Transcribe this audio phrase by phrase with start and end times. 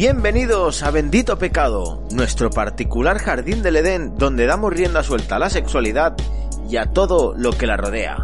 [0.00, 5.50] Bienvenidos a Bendito Pecado, nuestro particular jardín del Edén donde damos rienda suelta a la
[5.50, 6.16] sexualidad
[6.70, 8.16] y a todo lo que la rodea.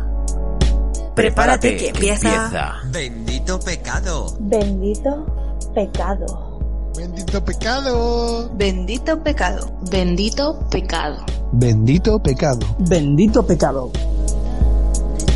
[1.15, 2.81] Prepárate, que empieza.
[2.87, 4.39] Bendito pecado.
[4.41, 5.27] Bendito
[5.75, 6.93] pecado.
[6.97, 8.51] Bendito pecado.
[8.55, 9.79] Bendito pecado.
[9.83, 11.27] Bendito pecado.
[11.53, 12.77] Bendito pecado.
[12.89, 13.91] Bendito pecado.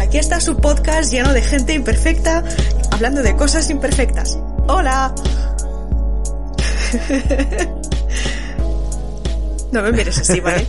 [0.00, 2.42] Aquí está su podcast lleno de gente imperfecta
[2.90, 4.38] hablando de cosas imperfectas.
[4.68, 5.14] ¡Hola!
[9.72, 10.66] no me mires así, ¿vale?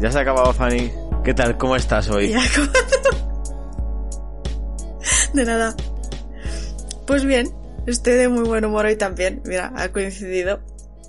[0.00, 0.90] Ya se ha acabado, Fanny.
[1.24, 1.56] ¿Qué tal?
[1.58, 2.30] ¿Cómo estás hoy?
[2.30, 2.42] Ya.
[5.34, 5.76] De nada.
[7.06, 7.54] Pues bien,
[7.86, 9.42] estoy de muy buen humor hoy también.
[9.44, 10.60] Mira, ha coincidido.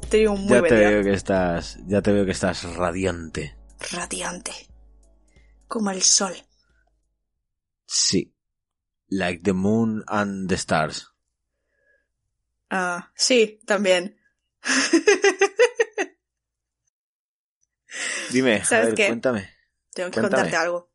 [0.02, 3.55] Estoy un muy ya te veo que estás, ya te veo que estás radiante.
[3.91, 4.52] Radiante.
[5.67, 6.33] Como el sol.
[7.88, 8.36] Sí.
[9.08, 11.11] Like the moon and the stars.
[12.73, 14.17] Ah, sí, también.
[18.31, 19.08] Dime, a ¿Sabes ver, qué?
[19.08, 19.50] cuéntame.
[19.94, 20.44] Tengo que Cuéntame.
[20.44, 20.89] contarte algo.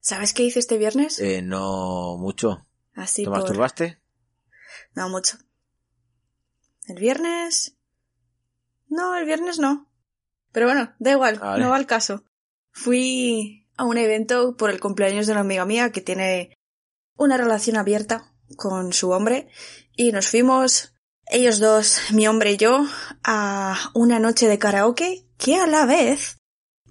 [0.00, 1.18] ¿Sabes qué hice este viernes?
[1.18, 2.64] Eh, no mucho.
[2.94, 3.38] Así ¿Te por...
[3.38, 4.00] masturbaste?
[4.94, 5.36] No mucho.
[6.86, 7.76] ¿El viernes?
[8.86, 9.90] No, el viernes no.
[10.52, 11.62] Pero bueno, da igual, Vale.
[11.62, 12.24] no va al caso.
[12.70, 16.56] Fui a un evento por el cumpleaños de una amiga mía que tiene
[17.16, 19.48] una relación abierta con su hombre
[19.96, 20.94] y nos fuimos,
[21.26, 22.86] ellos dos, mi hombre y yo,
[23.22, 26.38] a una noche de karaoke que a la vez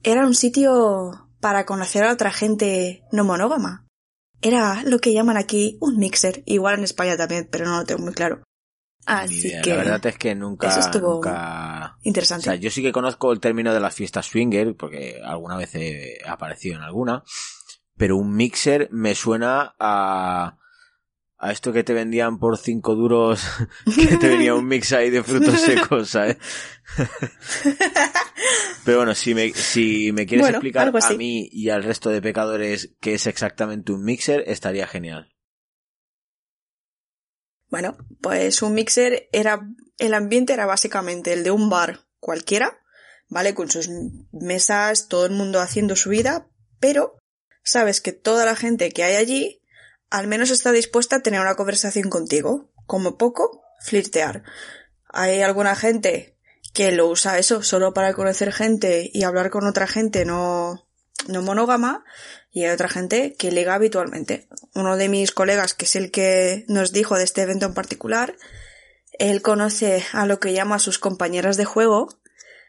[0.03, 3.85] era un sitio para conocer a otra gente no monógama.
[4.41, 8.01] Era lo que llaman aquí un mixer, igual en España también, pero no lo tengo
[8.01, 8.43] muy claro.
[9.05, 9.61] Así idea.
[9.61, 11.95] que La verdad es que nunca, eso estuvo nunca...
[11.97, 12.45] O interesante.
[12.45, 16.19] sea, yo sí que conozco el término de las fiestas swinger, porque alguna vez he
[16.25, 17.23] aparecido en alguna,
[17.97, 20.57] pero un mixer me suena a,
[21.43, 23.43] a esto que te vendían por cinco duros,
[23.95, 26.37] que te venía un mix ahí de frutos secos, ¿sabes?
[28.85, 32.21] pero bueno, si me, si me quieres Bueno, explicar a mí y al resto de
[32.21, 35.33] pecadores qué es exactamente un mixer, estaría genial.
[37.69, 39.67] Bueno, pues un mixer era,
[39.97, 42.79] el ambiente era básicamente el de un bar cualquiera,
[43.27, 43.53] ¿vale?
[43.53, 43.89] Con sus
[44.31, 46.47] mesas, todo el mundo haciendo su vida,
[46.79, 47.17] pero
[47.63, 49.62] sabes que toda la gente que hay allí
[50.13, 52.69] al menos está dispuesta a tener una conversación contigo.
[52.85, 54.43] Como poco, flirtear.
[55.09, 56.37] Hay alguna gente
[56.71, 60.87] que lo usa eso solo para conocer gente y hablar con otra gente no,
[61.27, 62.05] no monógama,
[62.51, 64.47] y hay otra gente que liga habitualmente.
[64.75, 68.37] Uno de mis colegas, que es el que nos dijo de este evento en particular,
[69.17, 72.09] él conoce a lo que llama a sus compañeras de juego,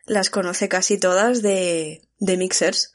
[0.07, 2.95] las conoce casi todas de, de mixers,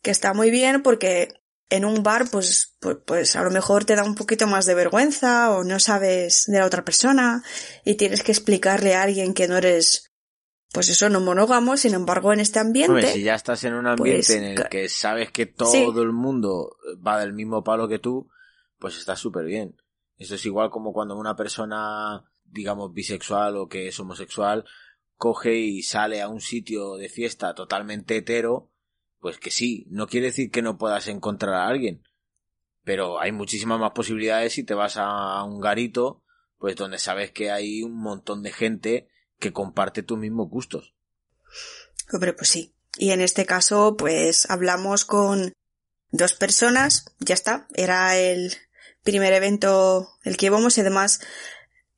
[0.00, 3.96] que está muy bien porque en un bar pues, pues, pues a lo mejor te
[3.96, 7.42] da un poquito más de vergüenza o no sabes de la otra persona
[7.84, 10.10] y tienes que explicarle a alguien que no eres
[10.72, 13.86] pues eso, no monógamo, sin embargo en este ambiente Hombre, si ya estás en un
[13.86, 15.84] ambiente pues, en el que sabes que todo Sí.
[15.84, 16.76] el mundo
[17.06, 18.28] va del mismo palo que tú,
[18.80, 19.76] pues está súper bien.
[20.16, 24.64] Eso es igual como cuando una persona, digamos, bisexual o que es homosexual,
[25.16, 28.72] coge y sale a un sitio de fiesta totalmente hetero,
[29.24, 32.02] pues que sí, no quiere decir que no puedas encontrar a alguien,
[32.84, 36.22] pero hay muchísimas más posibilidades si te vas a un garito,
[36.58, 39.08] pues donde sabes que hay un montón de gente
[39.38, 40.94] que comparte tus mismos gustos.
[42.12, 42.74] Hombre, pues sí.
[42.98, 45.54] Y en este caso, pues hablamos con
[46.10, 47.66] dos personas, ya está.
[47.72, 48.52] Era el
[49.04, 51.20] primer evento el que íbamos y además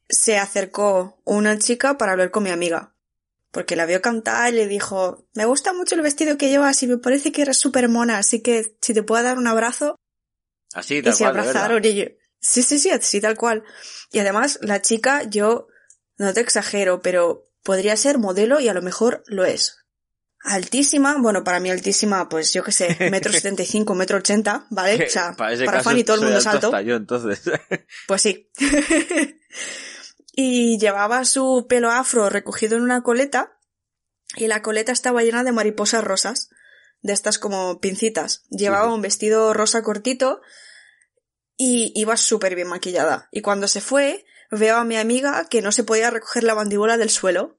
[0.09, 2.95] se acercó una chica para hablar con mi amiga.
[3.57, 6.87] Porque la vio cantar y le dijo, me gusta mucho el vestido que llevas y
[6.89, 9.97] me parece que eres súper mona, así que si te puedo dar un abrazo.
[10.75, 11.57] Así, Y tal se cual, de verdad.
[11.57, 12.05] abrazaron y yo,
[12.39, 13.65] sí, sí, sí, así tal cual.
[14.13, 15.69] Y además, la chica, yo,
[16.19, 19.79] no te exagero, pero podría ser modelo y a lo mejor lo es.
[20.41, 24.67] Altísima, bueno, para mí altísima, pues yo qué sé, metro setenta y cinco, metro ochenta,
[24.69, 25.03] ¿vale?
[25.03, 26.77] O sea, para para Fanny todo el mundo es alto alto.
[26.77, 27.41] hasta yo, entonces.
[28.07, 28.51] Pues sí.
[30.39, 33.59] y llevaba su pelo afro recogido en una coleta
[34.37, 36.51] y la coleta estaba llena de mariposas rosas,
[37.01, 38.45] de estas como pincitas.
[38.51, 40.43] Llevaba un vestido rosa cortito
[41.57, 43.29] y iba súper bien maquillada.
[43.33, 46.99] Y cuando se fue, veo a mi amiga que no se podía recoger la mandíbula
[46.99, 47.59] del suelo.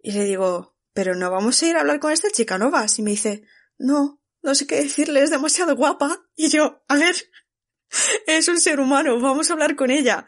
[0.00, 2.98] Y le digo, pero no vamos a ir a hablar con esta chica, ¿no vas?
[2.98, 3.44] Y me dice,
[3.76, 6.26] no, no sé qué decirle, es demasiado guapa.
[6.36, 7.16] Y yo, a ver,
[8.26, 10.26] es un ser humano, vamos a hablar con ella.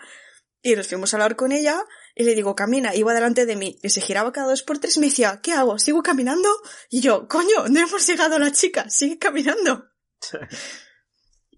[0.62, 3.78] Y nos fuimos a hablar con ella y le digo, camina, iba delante de mí
[3.82, 5.78] y se giraba cada dos por tres y me decía, ¿qué hago?
[5.78, 6.48] ¿Sigo caminando?
[6.90, 9.90] Y yo, coño, no hemos llegado a la chica, sigue caminando.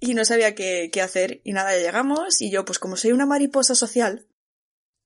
[0.00, 3.12] y no sabía qué, qué hacer y nada, ya llegamos y yo, pues como soy
[3.12, 4.28] una mariposa social,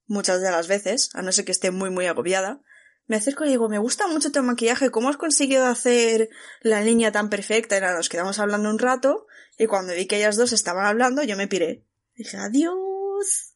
[0.07, 2.63] muchas de las veces, a no ser que esté muy muy agobiada,
[3.07, 6.31] me acerco y digo, me gusta mucho tu maquillaje, ¿cómo has conseguido hacer
[6.61, 7.77] la línea tan perfecta?
[7.77, 9.27] Y nada, nos quedamos hablando un rato
[9.59, 11.85] y cuando vi que ellas dos estaban hablando, yo me piré.
[12.15, 13.52] Dije, adiós.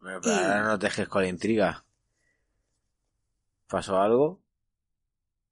[0.00, 1.84] Pero ahora no te dejes con la intriga.
[3.68, 4.40] ¿Pasó algo?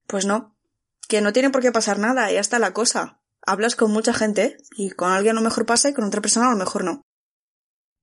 [0.07, 0.57] Pues no,
[1.07, 3.21] que no tiene por qué pasar nada, ya está la cosa.
[3.43, 6.49] Hablas con mucha gente y con alguien a lo mejor pasa y con otra persona
[6.49, 7.03] a lo mejor no.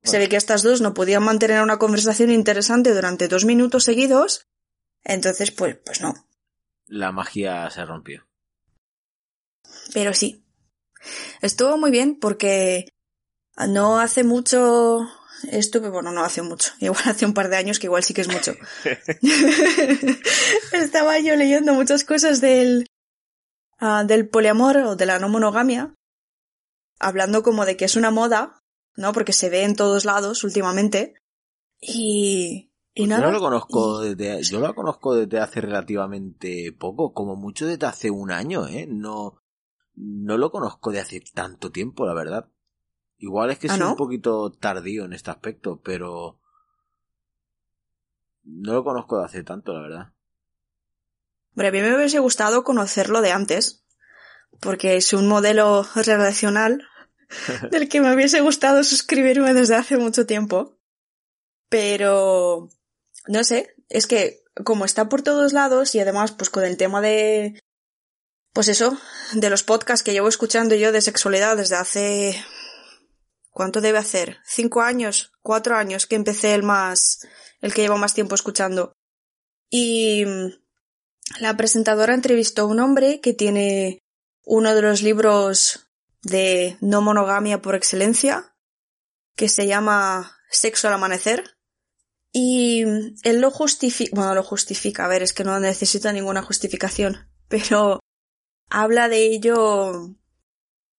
[0.04, 4.48] Se ve que estas dos no podían mantener una conversación interesante durante dos minutos seguidos,
[5.04, 6.14] entonces pues, pues no.
[6.86, 8.28] La magia se rompió.
[9.94, 10.46] Pero sí.
[11.42, 12.88] Estuvo muy bien porque
[13.68, 15.08] no hace mucho
[15.52, 18.22] estuve, bueno, no hace mucho, igual hace un par de años que igual sí que
[18.22, 18.54] es mucho.
[20.74, 22.88] Estaba yo leyendo muchas cosas del,
[23.80, 25.94] ah, del poliamor o de la no monogamia,
[27.00, 28.60] hablando como de que es una moda,
[28.96, 29.14] ¿no?
[29.14, 31.16] Porque se ve en todos lados últimamente.
[31.82, 33.22] Y, y nada.
[33.22, 37.86] Yo no lo conozco desde, yo lo conozco desde hace relativamente poco, como mucho desde
[37.86, 38.88] hace un año, ¿eh?
[38.90, 39.38] No,
[39.96, 42.50] no lo conozco de hace tanto tiempo, la verdad.
[43.18, 43.92] Igual es que ¿Ah, soy no?
[43.92, 46.40] un poquito tardío en este aspecto, pero
[48.44, 50.14] no lo conozco de hace tanto, la verdad.
[51.52, 53.86] Hombre, a mí me hubiese gustado conocerlo de antes,
[54.60, 56.88] porque es un modelo relacional
[57.72, 60.78] del que me hubiese gustado suscribirme desde hace mucho tiempo.
[61.70, 62.70] Pero,
[63.28, 67.02] no sé, es que como está por todos lados y además pues con el tema
[67.02, 67.60] de,
[68.54, 68.98] pues eso,
[69.34, 72.46] de los podcasts que llevo escuchando yo de sexualidad desde hace,
[73.56, 74.40] ¿cuánto debe hacer?
[74.46, 75.32] ¿Cinco años?
[75.42, 77.26] ¿Cuatro años que empecé el más,
[77.62, 78.92] el que llevo más tiempo escuchando?
[79.70, 80.26] Y
[81.40, 84.00] la presentadora entrevistó a un hombre que tiene
[84.44, 85.88] uno de los libros
[86.22, 88.54] de no monogamia por excelencia,
[89.38, 91.56] que se llama Sexo al amanecer.
[92.34, 92.84] Y
[93.24, 98.02] él lo justifica, bueno, lo justifica, a ver, es que no necesita ninguna justificación, pero
[98.70, 100.14] habla de ello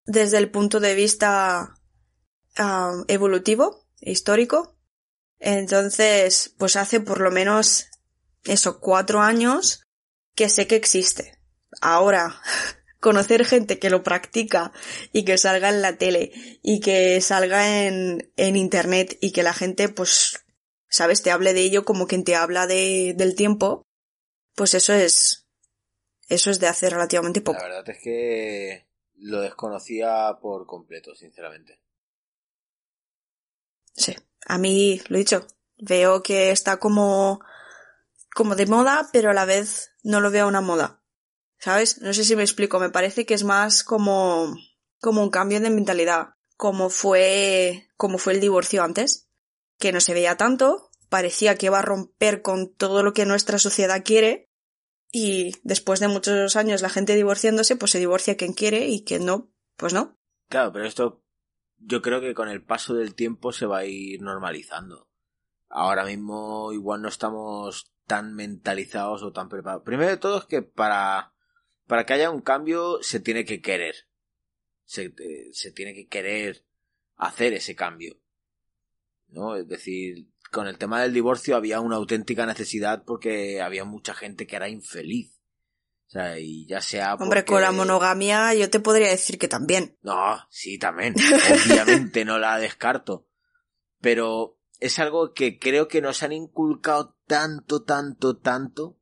[0.07, 1.76] desde el punto de vista
[3.09, 4.77] evolutivo, histórico.
[5.39, 7.89] Entonces, pues hace por lo menos
[8.45, 9.87] eso, cuatro años
[10.35, 11.39] que sé que existe.
[11.81, 12.41] Ahora,
[13.01, 14.73] conocer gente que lo practica
[15.13, 16.33] y que salga en la tele
[16.63, 20.45] y que salga en, en internet y que la gente, pues,
[20.89, 23.87] sabes, te hable de ello como quien te habla de, del tiempo,
[24.55, 25.47] pues eso es,
[26.29, 27.59] eso es de hace relativamente poco.
[27.59, 31.81] La verdad es que lo desconocía por completo, sinceramente.
[33.97, 34.15] Sí,
[34.47, 35.47] a mí, lo he dicho,
[35.79, 37.41] veo que está como,
[38.35, 41.03] como de moda, pero a la vez no lo veo una moda.
[41.59, 42.01] ¿Sabes?
[42.03, 44.55] No sé si me explico, me parece que es más como,
[45.01, 49.29] como un cambio de mentalidad, como fue, como fue el divorcio antes,
[49.79, 53.59] que no se veía tanto, parecía que iba a romper con todo lo que nuestra
[53.59, 54.51] sociedad quiere,
[55.11, 59.25] y después de muchos años la gente divorciándose, pues se divorcia quien quiere y quien
[59.25, 60.19] no, pues no.
[60.49, 61.23] Claro, pero esto
[61.87, 65.09] yo creo que con el paso del tiempo se va a ir normalizando.
[65.69, 69.85] Ahora mismo igual no estamos tan mentalizados o tan preparados.
[69.85, 71.33] Primero de todo es que para,
[71.87, 73.95] para que haya un cambio se tiene que querer.
[74.85, 76.65] Se, eh, se tiene que querer
[77.15, 78.21] hacer ese cambio.
[79.29, 79.55] ¿No?
[79.57, 84.47] Es decir, con el tema del divorcio había una auténtica necesidad porque había mucha gente
[84.47, 85.36] que era infeliz.
[86.07, 87.53] O sea, y ya sea Hombre, porque...
[87.53, 89.99] con la monogamia yo te podría decir que también.
[90.03, 91.15] No, sí, también.
[91.67, 93.27] Obviamente no la descarto.
[94.01, 98.99] Pero es algo que creo que nos han inculcado tanto, tanto, tanto,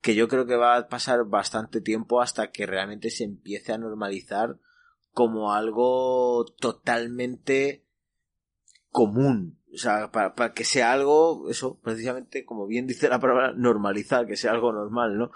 [0.00, 3.78] que yo creo que va a pasar bastante tiempo hasta que realmente se empiece a
[3.78, 4.58] normalizar
[5.12, 7.86] como algo totalmente
[8.90, 9.60] común.
[9.72, 14.26] O sea, para, para que sea algo, eso, precisamente, como bien dice la palabra, normalizar,
[14.26, 15.30] que sea algo normal, ¿no?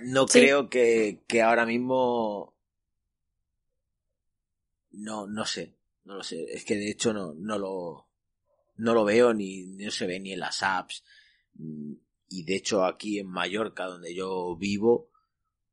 [0.00, 0.40] No Sí.
[0.40, 2.54] creo que, que ahora mismo.
[4.90, 5.76] No, no sé.
[6.04, 6.44] No lo sé.
[6.52, 8.08] Es que de hecho no, no lo.
[8.76, 11.04] no lo veo ni no se ve ni en las apps.
[12.28, 15.10] Y de hecho aquí en Mallorca, donde yo vivo,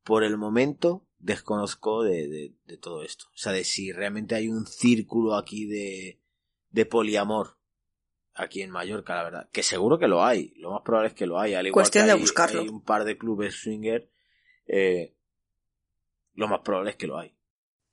[0.03, 3.25] por el momento desconozco de, de, todo esto.
[3.33, 6.19] O sea, de si realmente hay un círculo aquí de,
[6.69, 7.58] de poliamor
[8.39, 9.49] aquí en Mallorca, la verdad.
[9.51, 10.53] Que seguro que lo hay.
[10.57, 11.59] Lo más probable es que lo haya.
[11.59, 12.61] Al igual Cuestión que de hay, buscarlo.
[12.61, 14.09] hay un par de clubes swinger.
[14.67, 15.13] Eh,
[16.35, 17.35] lo más probable es que lo hay.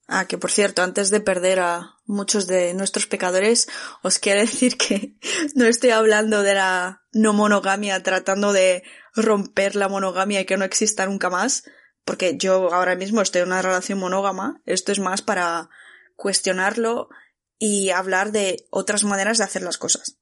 [0.09, 3.69] Ah, que por cierto, antes de perder a muchos de nuestros pecadores,
[4.03, 5.17] os quiero decir que
[5.55, 8.85] no estoy hablando de la no monogamia tratando de
[9.15, 11.65] romper la monogamia y que no exista nunca más,
[12.05, 15.71] porque yo ahora mismo estoy en una relación monógama, esto es más para
[16.15, 17.09] cuestionarlo
[17.59, 20.19] y hablar de otras maneras de hacer las cosas.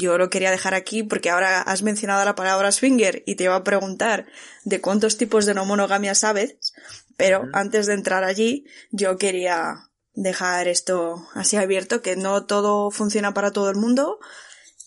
[0.00, 3.54] Yo lo quería dejar aquí porque ahora has mencionado la palabra swinger y te iba
[3.54, 4.26] a preguntar
[4.64, 6.72] de cuántos tipos de no monogamia sabes,
[7.18, 13.34] pero antes de entrar allí yo quería dejar esto así abierto, que no todo funciona
[13.34, 14.18] para todo el mundo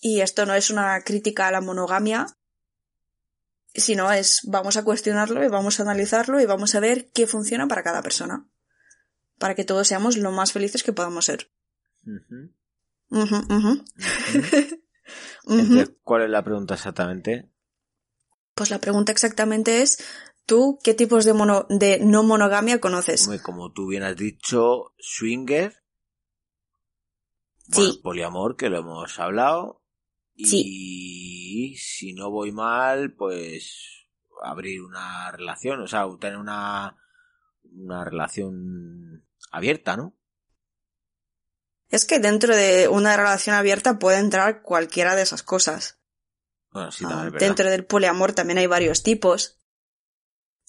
[0.02, 2.26] y esto no es una crítica a la monogamia,
[3.76, 7.68] sino es vamos a cuestionarlo y vamos a analizarlo y vamos a ver qué funciona
[7.68, 8.48] para cada persona,
[9.38, 11.52] para que todos seamos lo más felices que podamos ser.
[16.04, 17.50] ¿Cuál es la pregunta exactamente?
[18.56, 19.98] Pues la pregunta exactamente es,
[20.46, 23.28] ¿tú qué tipos de, mono- de no monogamia conoces?
[23.44, 25.74] Como tú bien has dicho, swinger.
[27.58, 27.72] Sí.
[27.76, 29.82] Bueno, poliamor, que lo hemos hablado.
[30.36, 34.08] Y si no voy mal, pues
[34.44, 36.98] abrir una relación, o sea, tener una,
[37.72, 40.16] una relación abierta, ¿no?
[41.94, 46.00] Es que dentro de una relación abierta puede entrar cualquiera de esas cosas.
[46.72, 49.60] Bueno, sí, Ah, también es dentro del poliamor también hay varios tipos.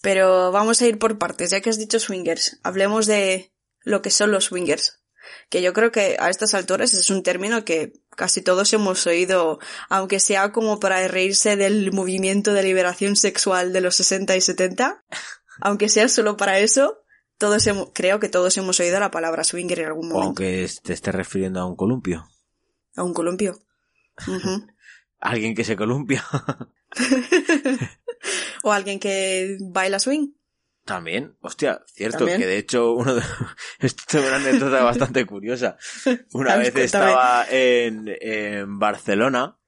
[0.02, 2.60] Pero vamos a ir por partes, ya que has dicho swingers.
[2.62, 5.02] Hablemos de lo que son los swingers.
[5.48, 9.60] Que yo creo que a estas alturas es un término que casi todos hemos oído,
[9.88, 15.02] aunque sea como para reírse del movimiento de liberación sexual de los 60 y 70.
[15.62, 17.03] Aunque sea solo para eso,
[17.38, 20.26] todos hemos, creo que todos hemos oído la palabra swinger en algún momento.
[20.26, 22.28] aunque te estés refiriendo a un columpio.
[22.96, 23.58] A un columpio.
[25.20, 26.24] Alguien que se columpia.
[28.62, 30.32] o alguien que baila swing.
[30.84, 32.40] También, hostia, cierto, También.
[32.40, 33.22] que de hecho uno de...
[33.78, 35.78] Esto es una anécdota bastante curiosa.
[36.34, 39.58] Una vez estaba en, en Barcelona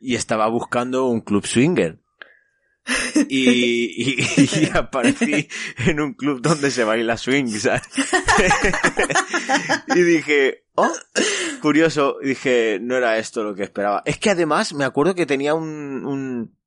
[0.00, 2.00] y estaba buscando un club swinger.
[3.28, 3.48] Y,
[3.96, 5.48] y, y aparecí
[5.86, 7.82] en un club donde se baila swing, ¿sabes?
[9.94, 10.92] y dije, oh,
[11.62, 14.02] curioso, dije, no era esto lo que esperaba.
[14.04, 16.58] Es que además me acuerdo que tenía un, un,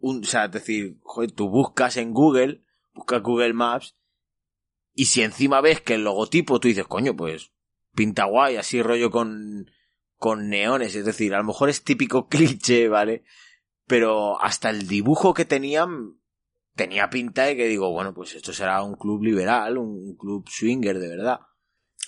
[0.00, 2.62] un, o sea, es decir, joder, tú buscas en Google,
[2.92, 3.96] buscas Google Maps,
[4.94, 7.52] y si encima ves que el logotipo tú dices, coño, pues,
[7.94, 9.70] pinta guay, así rollo con,
[10.18, 13.24] con neones, es decir, a lo mejor es típico cliché, ¿vale?
[13.86, 16.18] Pero hasta el dibujo que tenían
[16.74, 20.98] tenía pinta de que digo, bueno, pues esto será un club liberal, un club swinger
[20.98, 21.40] de verdad.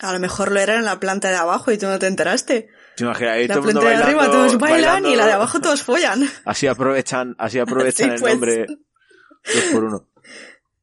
[0.00, 2.68] A lo mejor lo era en la planta de abajo y tú no te enteraste.
[2.96, 5.08] ¿Te imaginas ahí La todo el mundo planta de arriba todos bailan bailando?
[5.10, 6.28] y la de abajo todos follan.
[6.44, 8.32] Así aprovechan, así aprovechan Sí, el pues.
[8.34, 10.08] nombre dos por uno.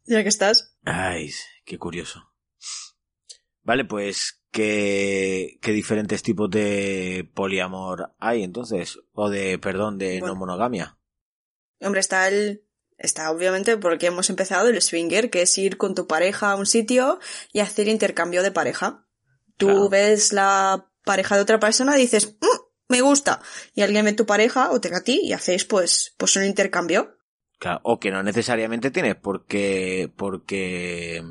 [0.06, 0.76] Ya que estás.
[0.86, 1.32] Ay,
[1.66, 2.32] qué curioso.
[3.64, 9.00] Vale, pues, ¿qué, qué diferentes tipos de poliamor hay entonces?
[9.12, 10.36] O de, perdón, de Bueno.
[10.36, 10.98] no monogamia.
[11.82, 12.64] Hombre, está el...
[12.98, 16.66] Está obviamente porque hemos empezado el swinger, que es ir con tu pareja a un
[16.68, 17.20] sitio
[17.52, 19.06] y hacer intercambio de pareja.
[19.58, 19.90] Tú Claro.
[19.90, 22.62] ves la pareja de otra persona y dices, "Mm,
[22.94, 23.42] me gusta.
[23.74, 26.46] Y alguien ve tu pareja o te ve a ti y hacéis pues, pues un
[26.46, 27.18] intercambio.
[27.60, 31.22] Claro, o que no necesariamente tienes porque, porque,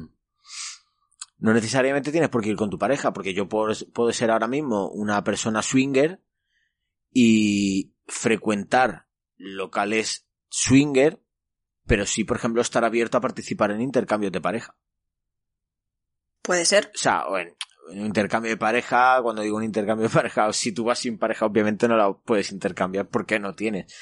[1.42, 4.46] no necesariamente tienes por qué ir con tu pareja, porque yo puedo, puedo ser ahora
[4.46, 6.22] mismo una persona swinger
[7.12, 9.08] y frecuentar
[9.38, 11.20] locales swinger,
[11.84, 14.76] pero sí, por ejemplo, estar abierto a participar en intercambios de pareja.
[16.42, 16.92] Puede ser.
[16.94, 17.56] O sea, o en,
[17.90, 21.18] en un intercambio de pareja, cuando digo un intercambio de pareja, si tú vas sin
[21.18, 23.92] pareja, obviamente no la puedes intercambiar porque no tienes.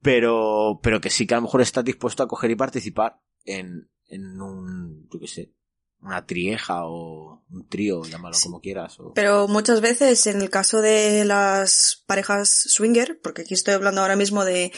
[0.00, 3.90] Pero, pero que sí que a lo mejor estás dispuesto a coger y participar en,
[4.06, 5.52] en un, yo qué sé,
[6.00, 8.44] una trieja o un trío, llámalo Sí.
[8.44, 8.98] como quieras.
[9.00, 9.12] O...
[9.14, 14.16] Pero muchas veces en el caso de las parejas swinger, porque aquí estoy hablando ahora
[14.16, 14.72] mismo de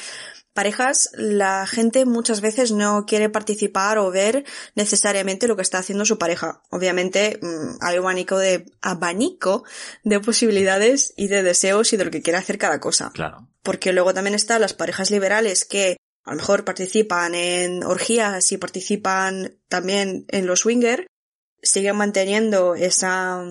[0.53, 6.05] parejas, la gente muchas veces no quiere participar o ver necesariamente lo que está haciendo
[6.05, 6.63] su pareja.
[6.71, 9.65] Obviamente mm, hay un abanico de, abanico
[10.05, 13.11] de posibilidades y de deseos y de lo que quiere hacer cada cosa.
[13.15, 13.49] Claro.
[13.63, 18.59] Porque luego también están las parejas liberales que a lo mejor participan en orgías y
[18.59, 21.07] participan también en los swinger,
[21.63, 23.43] siguen manteniendo esa,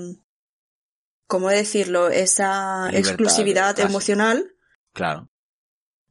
[1.28, 2.10] ¿cómo decirlo?
[2.10, 4.56] Esa Libertad, exclusividad emocional,
[4.94, 5.30] Claro.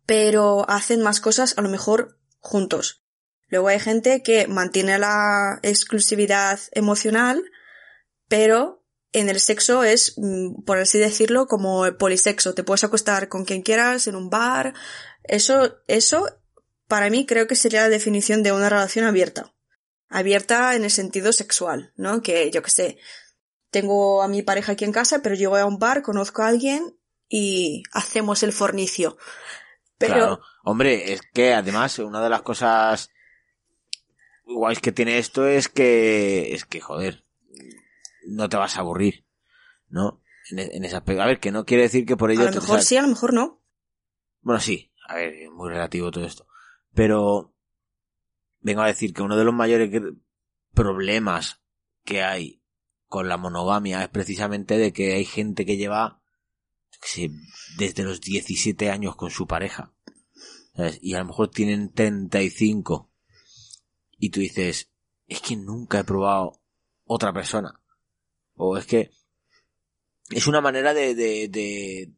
[0.06, 3.04] pero hacen más cosas a lo mejor juntos.
[3.48, 7.42] Luego hay gente que mantiene la exclusividad emocional,
[8.28, 12.54] pero en el sexo es, mm, por así decirlo, como el polisexo.
[12.54, 14.74] Te puedes acostar con quien quieras en un bar.
[15.24, 16.28] Eso, eso,
[16.86, 19.54] para mí creo que sería la definición de una relación abierta.
[20.08, 22.22] Abierta en el sentido sexual, ¿no?
[22.22, 22.98] Que yo que sé,
[23.70, 26.96] tengo a mi pareja aquí en casa, pero llego a un bar, conozco a alguien
[27.28, 29.18] y hacemos el fornicio.
[29.98, 30.40] Pero, Claro.
[30.64, 33.10] Hombre, es que además una de las cosas
[34.44, 37.24] guays que tiene esto es que, es que, joder,
[38.26, 39.24] no te vas a aburrir,
[39.88, 40.22] ¿no?
[40.50, 41.22] En, en ese aspecto.
[41.22, 42.42] A ver, que no quiere decir que por ello...
[42.42, 43.62] a lo mejor sí, a lo mejor no.
[44.40, 46.46] Bueno, sí, a ver, es muy relativo todo esto.
[46.94, 47.54] Pero
[48.60, 49.90] vengo a decir que uno de los mayores
[50.74, 51.60] problemas
[52.04, 52.62] que hay
[53.06, 56.18] con la monogamia es precisamente de que hay gente que lleva
[57.02, 57.30] sé,
[57.76, 59.92] desde los 17 años con su pareja.
[60.74, 60.98] ¿sabes?
[61.02, 63.10] Y a lo mejor tienen 35.
[64.18, 64.90] Y tú dices,
[65.26, 66.60] es que nunca he probado
[67.04, 67.80] otra persona.
[68.54, 69.10] O es que
[70.30, 72.12] es una manera de, de, de,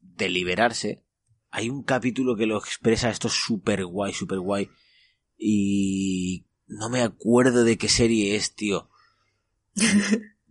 [0.00, 1.04] de liberarse.
[1.50, 4.70] Hay un capítulo que lo expresa esto súper guay, súper guay.
[5.42, 8.90] Y no me acuerdo de qué serie es, tío.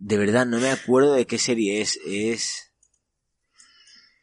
[0.02, 2.00] De verdad, no me acuerdo de qué serie es.
[2.06, 2.72] Es.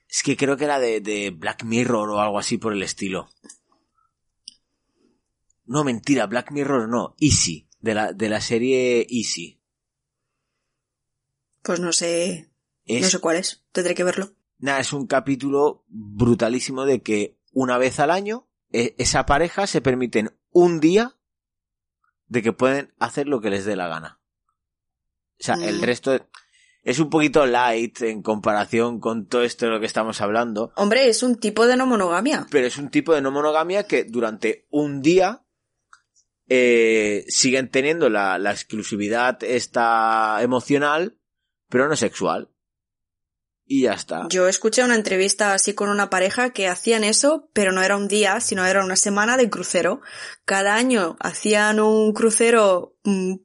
[0.09, 3.29] Es que creo que era de, de Black Mirror o algo así por el estilo.
[5.65, 9.62] No, mentira, Black Mirror no, Easy, de la, de la serie Easy.
[11.62, 12.50] Pues no sé,
[12.86, 13.63] Es, no sé cuál es.
[13.71, 14.33] Tendré que verlo.
[14.59, 19.81] nada, es un capítulo brutalísimo de que una vez al año e- esa pareja se
[19.81, 21.15] permiten un día
[22.27, 24.19] de que pueden hacer lo que les dé la gana.
[25.39, 25.83] O sea, el Mm.
[25.83, 26.27] resto
[26.83, 30.71] es un poquito light en comparación con todo esto de lo que estamos hablando.
[30.75, 32.47] Hombre, es un tipo de no monogamia.
[32.49, 35.43] pero es un tipo de no monogamia que durante un día
[36.50, 41.20] eh, siguen teniendo la, la exclusividad esta emocional,
[41.70, 42.50] pero no sexual.
[43.70, 44.27] Y ya está.
[44.30, 48.08] Yo escuché una entrevista así con una pareja que hacían eso, pero no era un
[48.08, 50.00] día, sino era una semana de crucero.
[50.46, 53.36] Cada año hacían un crucero mm,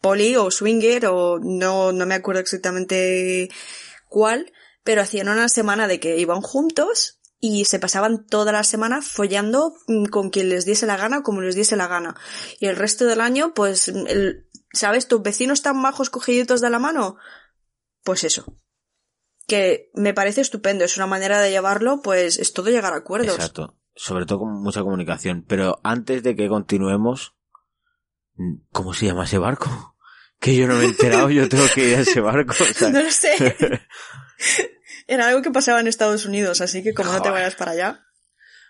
[0.00, 3.48] poli o swinger o no, no me acuerdo exactamente
[4.08, 4.52] cuál,
[4.84, 9.74] pero hacían una semana de que iban juntos y se pasaban toda la semana follando
[9.88, 12.14] mm, con quien les diese la gana, como les diese la gana.
[12.60, 13.92] Y el resto del año, pues,
[14.72, 15.08] ¿sabes?
[15.08, 17.16] ¿Tus vecinos tan majos cogiditos de la mano?
[18.04, 18.54] Pues eso
[19.46, 23.34] que me parece estupendo, es una manera de llevarlo, pues es todo llegar a acuerdos.
[23.34, 23.78] Exacto.
[23.94, 25.44] Sobre todo con mucha comunicación.
[25.46, 27.34] Pero antes de que continuemos,
[28.72, 29.90] ¿cómo se llama ese barco?
[30.40, 32.52] Que yo no me he enterado, yo tengo que ir a ese barco.
[32.92, 33.56] No lo sé.
[35.06, 38.04] Era algo que pasaba en Estados Unidos, así que como no te vayas para allá.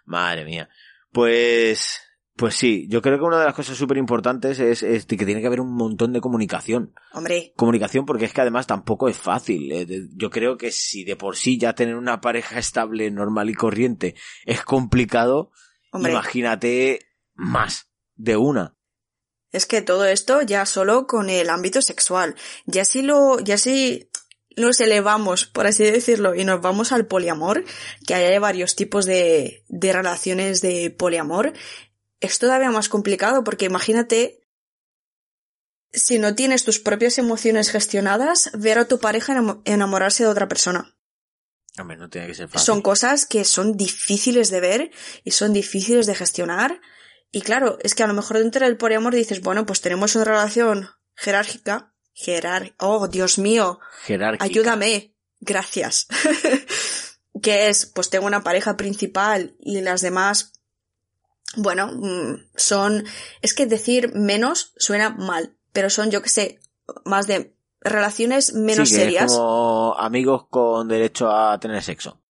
[0.05, 0.69] Madre mía.
[1.11, 2.01] Pues,
[2.37, 5.41] pues sí, yo creo que una de las cosas súper importantes es, es que tiene
[5.41, 6.93] que haber un montón de comunicación.
[7.13, 9.71] Hombre, Comunicación porque es que además tampoco es fácil.
[9.71, 13.55] Eh, Yo creo que si de por sí ya tener una pareja estable, normal y
[13.55, 14.15] corriente
[14.47, 15.53] es complicado,
[15.93, 17.01] hombre, imagínate
[17.35, 18.77] más de una.
[19.53, 22.35] es que todo esto ya solo con el ámbito sexual.
[22.67, 24.11] Ya si lo, ya si
[24.57, 27.65] nos elevamos, por así decirlo, y nos vamos al poliamor,
[28.07, 31.53] que hay varios tipos de, de relaciones de poliamor,
[32.21, 34.41] es todavía más complicado porque imagínate
[35.93, 40.49] si no tienes tus propias emociones gestionadas, ver a tu pareja enamo- enamorarse de otra
[40.49, 40.97] persona.
[41.79, 42.65] Hombre, no tiene que ser fácil.
[42.67, 44.91] Son cosas que son difíciles de ver
[45.25, 46.81] y son difíciles de gestionar.
[47.31, 50.25] Y claro, es que a lo mejor dentro del poliamor dices, bueno, pues tenemos una
[50.25, 51.93] relación jerárquica.
[52.17, 54.45] Jerar oh, Dios mío, Jerárquica.
[54.45, 56.07] ayúdame, gracias.
[57.43, 60.53] que es, pues tengo una pareja principal y las demás,
[61.57, 63.05] bueno, mm, son,
[63.43, 66.61] es que decir menos suena mal, pero son, yo que sé,
[67.05, 69.33] más de relaciones menos Sí, que es serias.
[69.33, 72.21] como amigos con derecho a tener sexo.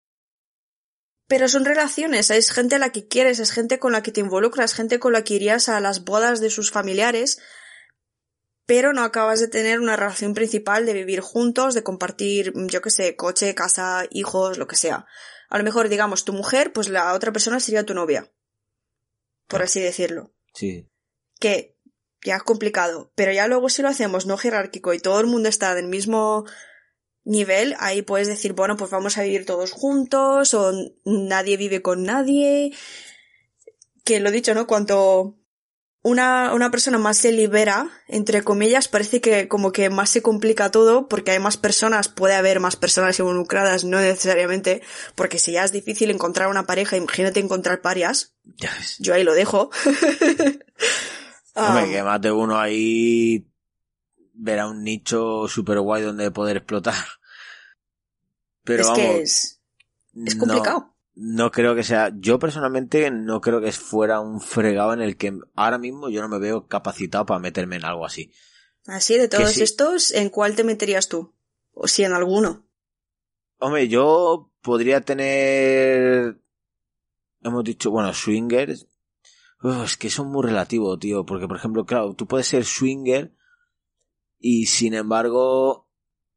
[1.27, 4.21] Pero son relaciones, es gente a la que quieres, es gente con la que te
[4.21, 7.39] involucras, gente con la que irías a las bodas de sus familiares,
[8.67, 12.91] pero no acabas de tener una relación principal de vivir juntos, de compartir, yo que
[12.91, 15.07] sé, coche, casa, hijos, lo que sea.
[15.49, 18.31] A lo mejor, digamos, tu mujer, pues la otra persona sería tu novia.
[19.49, 20.33] Por así decirlo.
[20.55, 20.89] Sí.
[21.39, 21.77] Que
[22.25, 25.49] ya es complicado, pero ya luego si lo hacemos no jerárquico y todo el mundo
[25.49, 26.47] está del mismo
[27.25, 30.73] nivel, ahí puedes decir, bueno, pues vamos a vivir todos juntos o
[31.05, 32.73] nadie vive con nadie.
[34.05, 34.67] Que lo dicho, ¿no?
[34.67, 35.39] Cuanto
[36.05, 40.71] una, una persona más se libera, entre comillas, parece que como que más se complica
[40.71, 44.83] todo porque hay más personas, puede haber más personas involucradas, no necesariamente,
[45.15, 48.35] porque si ya es difícil encontrar una pareja, imagínate encontrar parias.
[48.45, 48.97] Ya ves.
[48.99, 49.71] Yo ahí lo dejo.
[51.55, 53.49] Hombre, Ah, que más de uno ahí
[54.35, 57.03] verá un nicho super guay donde poder explotar.
[58.63, 59.61] Pero es vamos, que es,
[60.27, 60.79] es complicado.
[60.81, 60.94] No,
[61.53, 65.79] creo que sea, yo personalmente no creo que fuera un fregado en el que ahora
[65.79, 68.33] mismo yo no me veo capacitado para meterme en algo así.
[68.87, 69.63] Así, de todos sí.
[69.63, 71.35] estos, ¿en cuál te meterías tú?
[71.73, 72.67] O si en alguno.
[73.59, 76.41] Hombre, yo podría tener,
[77.43, 78.87] hemos dicho, bueno, swingers.
[79.63, 83.33] Uf, es que son muy relativos, tío, porque por ejemplo, claro, tú puedes ser swinger
[84.39, 85.89] y sin embargo,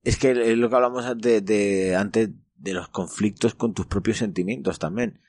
[0.03, 4.17] es que es lo que hablamos de, de antes de los conflictos con tus propios
[4.17, 5.21] sentimientos también.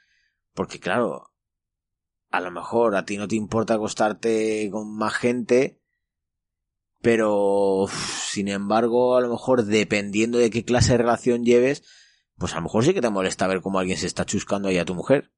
[0.54, 1.32] Porque claro,
[2.30, 5.80] a lo mejor a ti no te importa acostarte con más gente,
[7.00, 11.84] pero sin embargo, a lo mejor dependiendo de qué clase de relación lleves,
[12.36, 14.78] pues a lo mejor sí que te molesta ver cómo alguien se está chuscando ahí
[14.78, 15.32] a tu mujer.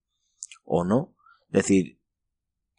[0.65, 1.15] O no.
[1.49, 2.01] Es decir,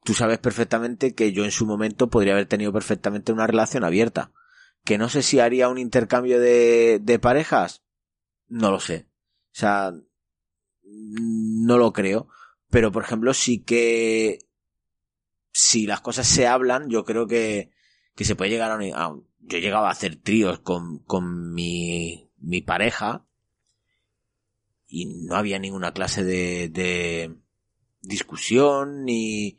[0.04, 4.32] tú sabes perfectamente que yo en su momento podría haber tenido perfectamente una relación abierta.
[4.84, 7.84] Que no sé si haría un intercambio de, de parejas.
[8.60, 9.08] No lo sé.
[9.54, 9.92] O sea,
[10.84, 12.28] no lo creo.
[12.70, 14.40] Pero, por ejemplo, sí que
[15.54, 17.72] si las cosas se hablan, yo creo que,
[18.16, 22.62] que se puede llegar a, un- yo llegaba a hacer tríos con, con mi, mi
[22.62, 23.26] pareja
[24.88, 27.36] y no había ninguna clase de, de
[28.02, 29.58] discusión ni,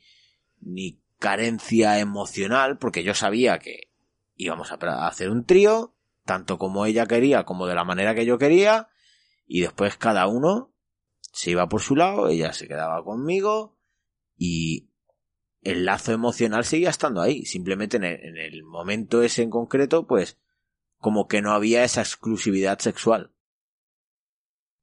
[0.61, 3.90] ni carencia emocional porque yo sabía que
[4.37, 5.91] íbamos a hacer un trío
[6.24, 8.88] tanto como ella quería como de la manera que yo quería
[9.46, 10.72] y después cada uno
[11.32, 13.78] se iba por su lado, ella se quedaba conmigo
[14.37, 14.90] y
[15.62, 17.44] el lazo emocional seguía estando ahí.
[17.46, 20.38] Simplemente en el, en el momento ese en concreto, pues,
[20.98, 23.32] como que no había esa exclusividad sexual.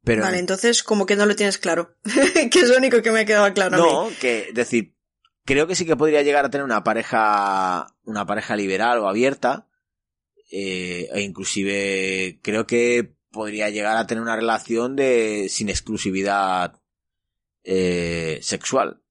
[0.04, 1.96] Pero Vale, entonces como que no lo tienes claro.
[2.52, 3.92] que es lo único que me ha quedado claro a mí.
[3.92, 4.96] no, que, es decir,
[5.46, 9.69] creo que sí que podría llegar a tener una pareja, una pareja liberal o abierta,
[10.50, 16.80] eh, e inclusive creo que podría llegar a tener una relación de, sin exclusividad,
[17.64, 19.02] eh, sexual.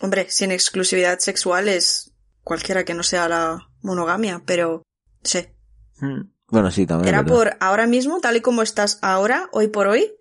[0.00, 4.82] Hombre, sin exclusividad sexual es cualquiera que no sea la monogamia, pero
[5.22, 5.46] sí.
[5.98, 6.30] Hmm.
[6.46, 7.14] Bueno, sí, también.
[7.14, 10.14] Era por ahora mismo, tal y como estás ahora, hoy por hoy.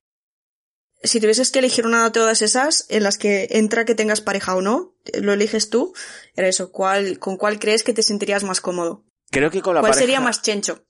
[1.03, 4.55] Si tuvieses que elegir una de todas esas en las que entra que tengas pareja
[4.55, 5.93] o no, lo eliges tú,
[6.35, 9.05] era eso, ¿cuál, ¿con cuál crees que te sentirías más cómodo?
[9.29, 10.05] Creo que con la ¿Cuál pareja...
[10.05, 10.83] sería más chencho?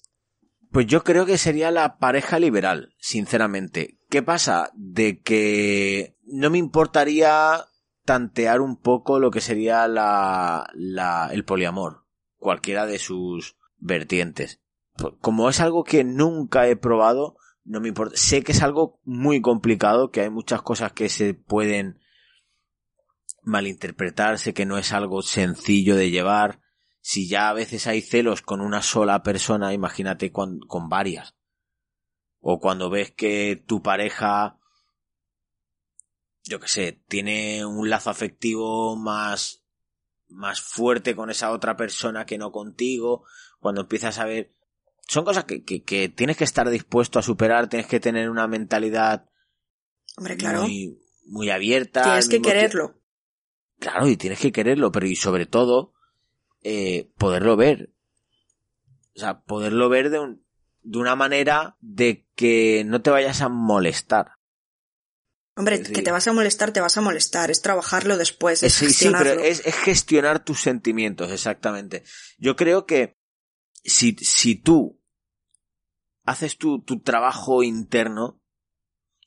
[0.72, 4.00] Pues yo creo que sería la pareja liberal, sinceramente.
[4.10, 4.72] ¿Qué pasa?
[4.76, 7.66] De que no me importaría
[8.06, 12.06] tantear un poco lo que sería la, la, el poliamor,
[12.38, 14.62] cualquiera de sus vertientes.
[14.96, 18.16] Pues, Como es algo que nunca he probado, no me importa.
[18.18, 22.00] Sé que es algo muy complicado, que hay muchas cosas que se pueden
[23.44, 26.62] malinterpretar, sé que no es algo sencillo de llevar.
[27.08, 31.38] Si ya a veces hay celos con una sola persona, imagínate con, con varias.
[32.42, 34.60] O cuando ves que tu pareja,
[36.44, 39.64] yo que sé, tiene un lazo afectivo más,
[40.28, 43.24] más fuerte con esa otra persona que no contigo,
[43.62, 44.54] cuando empiezas a ver,
[45.08, 48.50] son cosas que, que, que tienes que estar dispuesto a superar, tienes que tener una
[48.50, 49.30] mentalidad
[50.18, 52.04] Hombre, claro, muy, muy abierta.
[52.04, 53.02] tienes que quererlo.
[53.80, 55.94] Claro, y tienes que quererlo, pero y sobre todo,
[56.70, 57.94] eh, poderlo ver.
[59.16, 60.46] O sea, poderlo ver de, un,
[60.82, 64.34] de una manera de que no te vayas a molestar.
[65.56, 68.92] Hombre, que te vas a molestar, te vas a molestar, es trabajarlo después, es sí,
[68.92, 69.44] sí, pero gestionarlo.
[69.44, 72.04] es, es gestionar tus sentimientos, exactamente.
[72.38, 73.18] Yo creo que
[73.84, 75.02] si, si tú
[76.26, 78.42] haces tu, tu trabajo interno,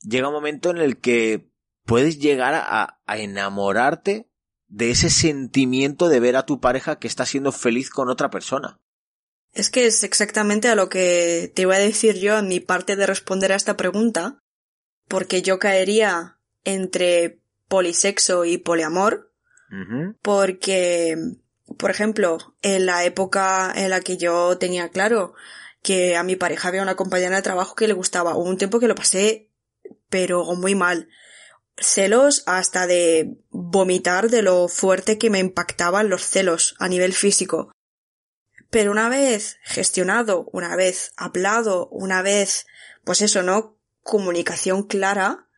[0.02, 1.50] llega un momento en el que
[1.84, 4.29] puedes llegar a, a enamorarte
[4.70, 8.78] de ese sentimiento de ver a tu pareja que está siendo feliz con otra persona.
[9.52, 12.94] Es que es exactamente a lo que te iba a decir yo en mi parte
[12.94, 14.38] de responder a esta pregunta,
[15.08, 19.32] porque yo caería entre polisexo y poliamor,
[20.22, 21.16] porque,
[21.78, 25.34] por ejemplo, en la época en la que yo tenía claro
[25.82, 28.80] que a mi pareja había una compañera de trabajo que le gustaba, hubo un tiempo
[28.80, 29.48] que lo pasé,
[30.08, 31.08] pero muy mal.
[31.80, 37.72] Celos hasta de vomitar de lo fuerte que me impactaban los celos a nivel físico.
[38.70, 42.66] Pero una vez gestionado, una vez hablado, una vez,
[43.04, 43.78] pues eso, ¿no?
[44.02, 45.48] Comunicación clara,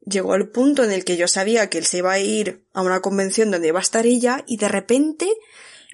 [0.00, 2.82] llegó el punto en el que yo sabía que él se iba a ir a
[2.82, 5.28] una convención donde iba a estar ella y de repente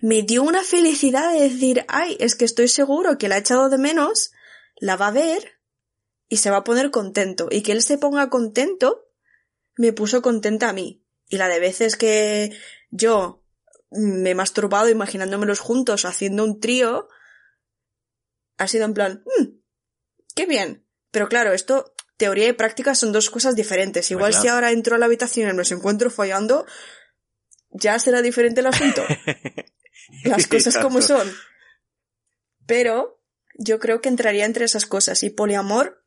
[0.00, 3.68] me dio una felicidad de decir, ay, es que estoy seguro que la ha echado
[3.68, 4.32] de menos,
[4.76, 5.58] la va a ver
[6.28, 7.48] y se va a poner contento.
[7.50, 9.05] Y que él se ponga contento
[9.76, 11.04] me puso contenta a mí.
[11.28, 12.56] Y la de veces que
[12.90, 13.44] yo
[13.90, 17.08] me he masturbado imaginándomelos juntos haciendo un trío,
[18.58, 19.58] ha sido en plan, "Mm,
[20.34, 20.86] qué bien.
[21.10, 24.10] Pero claro, esto, teoría y práctica son dos cosas diferentes.
[24.10, 24.42] Igual claro.
[24.42, 26.66] si ahora entro a la habitación y nos encuentro follando,
[27.70, 29.02] ya será diferente el asunto.
[30.24, 31.30] Las cosas como son.
[32.66, 33.22] Pero
[33.54, 35.22] yo creo que entraría entre esas cosas.
[35.22, 36.04] Y poliamor,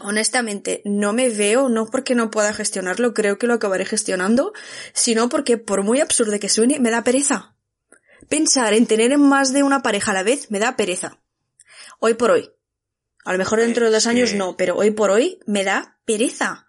[0.00, 4.52] honestamente, no me veo, no porque no pueda gestionarlo, creo que lo acabaré gestionando,
[4.92, 7.56] sino porque por muy absurdo que suene, me da pereza.
[8.28, 11.20] Pensar en tener más de una pareja a la vez me da pereza.
[11.98, 12.50] Hoy por hoy.
[13.24, 16.66] A lo mejor dentro de dos años no, pero hoy por hoy me da pereza.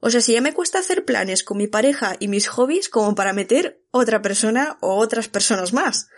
[0.00, 3.14] O sea, si ya me cuesta hacer planes con mi pareja y mis hobbies como
[3.14, 6.08] para meter otra persona o otras personas más.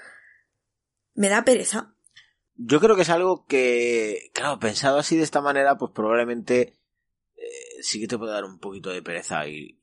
[1.15, 1.92] Me da pereza.
[2.55, 6.79] Yo creo que es algo que, claro, pensado así de esta manera, pues probablemente
[7.37, 9.81] eh, sí que te puede dar un poquito de pereza y,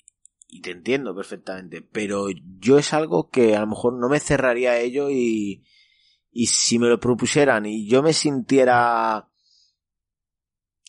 [0.47, 2.27] y te entiendo perfectamente, pero
[2.60, 5.63] yo es algo que a lo mejor no me cerraría a ello y,
[6.32, 9.29] y si me lo propusieran y yo me sintiera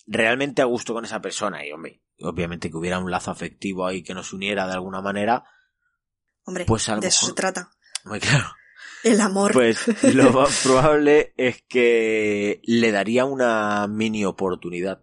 [0.07, 4.03] realmente a gusto con esa persona y hombre, obviamente que hubiera un lazo afectivo ahí
[4.03, 5.45] que nos uniera de alguna manera,
[6.45, 7.71] Hombre, Pues a lo de eso se trata.
[8.05, 8.47] muy claro.
[9.05, 9.53] El amor.
[9.53, 9.79] Pues
[10.15, 15.03] lo más probable es que le daría una mini oportunidad.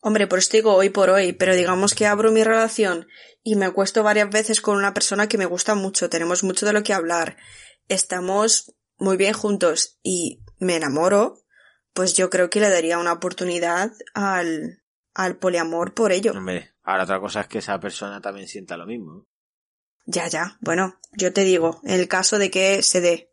[0.00, 3.06] Hombre, por esto digo hoy por hoy, pero digamos que abro mi relación
[3.42, 6.74] y me acuesto varias veces con una persona que me gusta mucho, tenemos mucho de
[6.74, 7.38] lo que hablar,
[7.88, 11.44] estamos muy bien juntos y me enamoro,
[11.94, 14.82] pues yo creo que le daría una oportunidad al,
[15.14, 16.32] al poliamor por ello.
[16.32, 19.26] Hombre, ahora otra cosa es que esa persona también sienta lo mismo.
[20.06, 20.58] Ya, ya.
[20.60, 23.32] Bueno, yo te digo, en el caso de que se dé.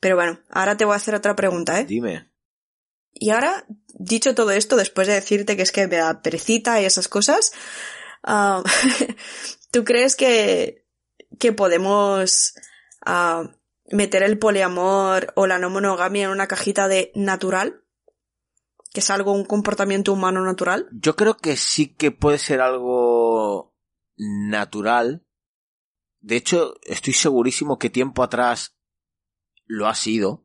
[0.00, 1.84] Pero bueno, ahora te voy a hacer otra pregunta, ¿eh?
[1.84, 2.30] Dime.
[3.12, 6.84] Y ahora, dicho todo esto, después de decirte que es que me da perecita y
[6.84, 7.52] esas cosas,
[8.22, 8.62] ah,
[9.72, 10.86] ¿tú crees que,
[11.38, 12.54] que podemos
[13.04, 13.50] ah,
[13.90, 17.82] meter el poliamor o la no monogamia en una cajita de natural?
[18.92, 20.88] ¿Que es algo, un comportamiento humano natural?
[20.92, 23.74] Yo creo que sí que puede ser algo
[24.16, 25.26] natural.
[26.20, 28.76] De hecho, estoy segurísimo que tiempo atrás
[29.66, 30.44] lo ha sido.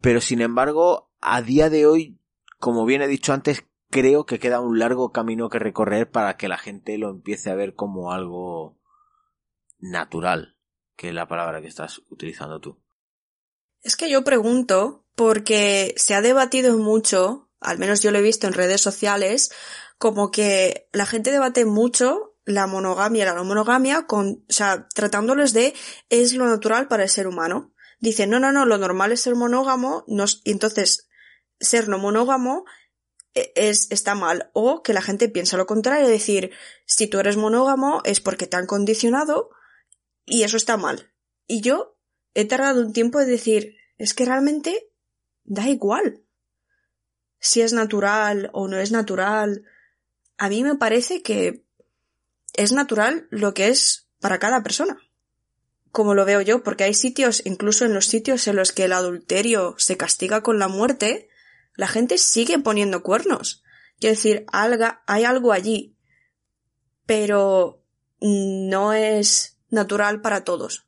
[0.00, 2.18] Pero sin embargo, a día de hoy,
[2.58, 6.48] como bien he dicho antes, creo que queda un largo camino que recorrer para que
[6.48, 8.78] la gente lo empiece a ver como algo
[9.78, 10.56] natural,
[10.96, 12.78] que es la palabra que estás utilizando tú.
[13.82, 18.46] Es que yo pregunto porque se ha debatido mucho, al menos yo lo he visto
[18.46, 19.52] en redes sociales,
[19.98, 24.88] como que la gente debate mucho la monogamia y la no monogamia con, o sea,
[24.94, 25.74] tratándoles de
[26.08, 27.72] es lo natural para el ser humano.
[27.98, 30.04] Dicen, no, no, no, lo normal es ser monógamo,
[30.44, 31.08] y entonces
[31.58, 32.64] ser no monógamo
[33.34, 34.50] e- es, está mal.
[34.54, 36.52] O que la gente piensa lo contrario, decir,
[36.86, 39.50] si tú eres monógamo es porque te han condicionado
[40.24, 41.12] y eso está mal.
[41.46, 41.98] Y yo
[42.34, 44.90] he tardado un tiempo en decir, es que realmente
[45.44, 46.24] da igual
[47.38, 49.64] si es natural o no es natural.
[50.36, 51.66] A mí me parece que
[52.54, 54.98] es natural lo que es para cada persona.
[55.92, 58.92] Como lo veo yo, porque hay sitios, incluso en los sitios en los que el
[58.92, 61.28] adulterio se castiga con la muerte,
[61.74, 63.62] la gente sigue poniendo cuernos.
[63.98, 65.96] Quiero decir, alga- hay algo allí,
[67.06, 67.82] pero
[68.20, 70.86] no es natural para todos.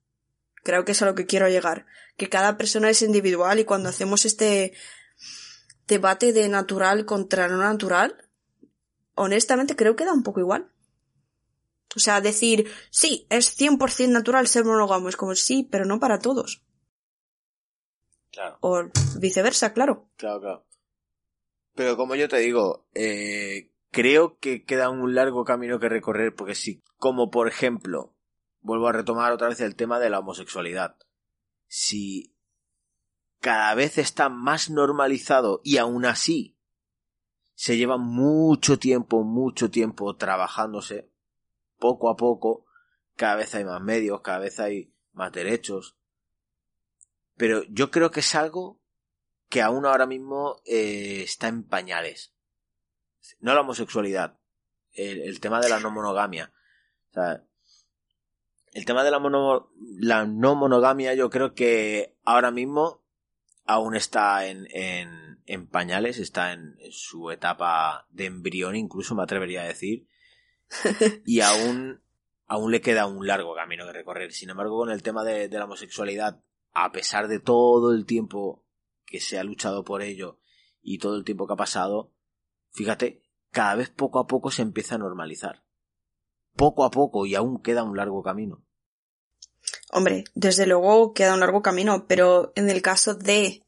[0.62, 1.87] Creo que es a lo que quiero llegar.
[2.16, 4.72] Que cada persona es individual y cuando hacemos este
[5.88, 8.29] debate de natural contra no natural,
[9.14, 10.71] honestamente creo que da un poco igual.
[11.96, 16.18] O sea, decir, sí, es 100% natural ser monógamo, es como sí, pero no para
[16.18, 16.62] todos.
[18.31, 18.57] Claro.
[18.61, 18.85] O
[19.18, 20.09] viceversa, claro.
[20.16, 20.66] Claro, claro.
[21.74, 26.55] Pero como yo te digo, eh, creo que queda un largo camino que recorrer porque
[26.55, 28.14] si, como por ejemplo,
[28.61, 30.96] vuelvo a retomar otra vez el tema de la homosexualidad,
[31.66, 32.35] si
[33.40, 36.57] cada vez está más normalizado y aún así
[37.55, 41.12] se lleva mucho tiempo, mucho tiempo trabajándose,
[41.83, 42.64] poco a poco,
[43.16, 45.97] cada vez hay más medios, cada vez hay más derechos,
[47.37, 48.81] pero yo creo que es algo
[49.49, 52.33] que aún ahora mismo eh, está en pañales.
[53.40, 54.38] No la homosexualidad,
[54.92, 56.53] el, tema de la no monogamia.
[57.14, 57.21] O
[58.73, 63.03] el tema de la, mono- no monogamia yo creo que ahora mismo
[63.66, 64.66] aún está en,
[65.47, 70.07] en, pañales, está en su etapa de embrión, incluso me atrevería a decir.
[71.26, 72.02] y aún,
[72.46, 74.32] aún le queda un largo camino que recorrer.
[74.32, 76.40] Sin embargo, con el tema de, de la homosexualidad,
[76.72, 78.64] a pesar de todo el tiempo
[79.04, 80.38] que se ha luchado por ello
[80.82, 82.12] y todo el tiempo que ha pasado,
[82.70, 85.62] fíjate, cada vez poco a poco se empieza a normalizar.
[86.56, 88.62] Poco a poco y aún queda un largo camino.
[89.90, 93.62] Hombre, desde luego queda un largo camino, pero en el caso de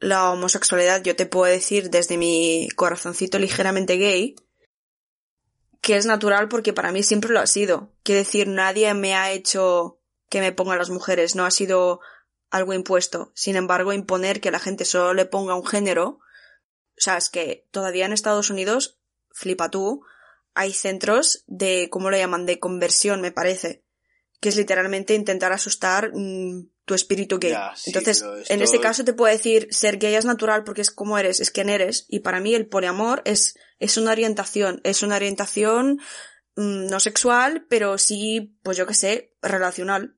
[0.00, 4.34] la homosexualidad yo te puedo decir desde mi corazoncito ligeramente gay
[5.84, 7.92] que es natural porque para mí siempre lo ha sido.
[8.04, 12.00] Quiero decir, nadie me ha hecho que me pongan las mujeres, no ha sido
[12.50, 13.32] algo impuesto.
[13.34, 16.20] Sin embargo, imponer que la gente solo le ponga un género, o
[16.96, 18.98] sea, es que todavía en Estados Unidos,
[19.30, 20.02] flipa tú,
[20.54, 22.46] hay centros de, ¿cómo lo llaman?
[22.46, 23.84] De conversión, me parece.
[24.40, 27.52] Que es literalmente intentar asustar mm, tu espíritu gay.
[27.52, 30.90] Ya, sí, Entonces, en ese caso te puedo decir, ser gay es natural porque es
[30.90, 32.06] como eres, es quien eres.
[32.08, 36.00] Y para mí el poliamor es, es una orientación, es una orientación
[36.56, 40.16] mm, no sexual, pero sí, pues yo qué sé, relacional.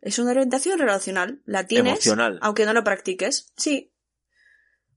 [0.00, 1.42] Es una orientación relacional.
[1.46, 2.38] La tienes, Emocional.
[2.42, 3.52] aunque no lo practiques.
[3.56, 3.92] Sí.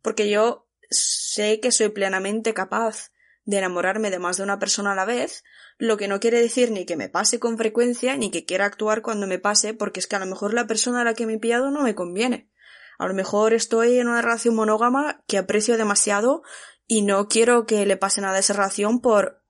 [0.01, 3.11] Porque yo sé que soy plenamente capaz
[3.47, 5.45] de enamorarme de más de una persona a la vez,
[5.77, 9.01] lo que no quiere decir ni que me pase con frecuencia, ni que quiera actuar
[9.01, 11.35] cuando me pase, porque es que a lo mejor la persona a la que me
[11.35, 12.51] he pillado no me conviene.
[12.99, 16.43] A lo mejor estoy en una relación monógama que aprecio demasiado
[16.87, 19.41] y no quiero que le pase nada a esa relación por,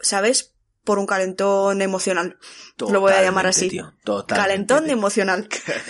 [0.00, 0.54] ¿sabes?
[0.82, 2.38] Por un calentón emocional.
[2.78, 3.68] Lo voy a llamar así.
[3.68, 3.92] tío,
[4.26, 4.94] Calentón tío.
[4.94, 5.46] emocional.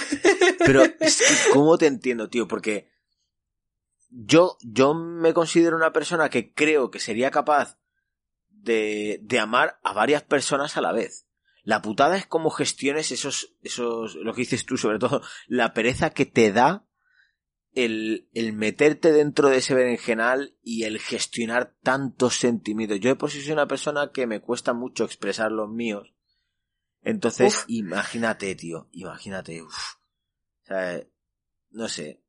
[0.59, 2.48] Pero es que, ¿cómo te entiendo, tío?
[2.48, 2.91] Porque
[4.12, 7.79] yo, yo me considero una persona que creo que sería capaz
[8.48, 11.27] de, de amar a varias personas a la vez.
[11.64, 16.11] La putada es cómo gestiones esos, esos, lo que dices tú, sobre todo, la pereza
[16.11, 16.85] que te da
[17.75, 23.01] el, el meterte dentro de ese berenjenal y el gestionar tantos sentimientos.
[23.01, 26.12] Yo de por sí soy una persona que me cuesta mucho expresar los míos.
[27.03, 27.64] Entonces, Uf.
[27.68, 29.94] imagínate, tío, imagínate, uf.
[30.62, 31.03] O sea,
[31.70, 32.22] no sé.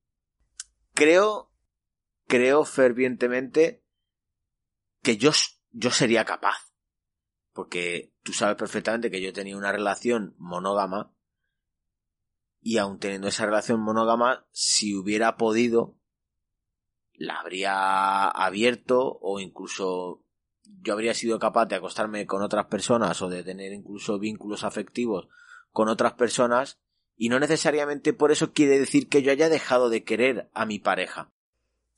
[0.94, 1.53] Creo,
[2.28, 3.84] creo fervientemente
[5.02, 5.32] que yo,
[5.72, 6.74] yo sería capaz.
[7.54, 11.14] Porque tú sabes perfectamente que yo tenía una relación monógama
[12.64, 16.00] y aun teniendo esa relación monógama, si hubiera podido,
[17.14, 20.24] la habría abierto o incluso
[20.82, 25.28] yo habría sido capaz de acostarme con otras personas o de tener incluso vínculos afectivos
[25.72, 26.80] con otras personas
[27.16, 30.80] y no necesariamente por eso quiere decir que yo haya dejado de querer a mi
[30.80, 31.32] pareja.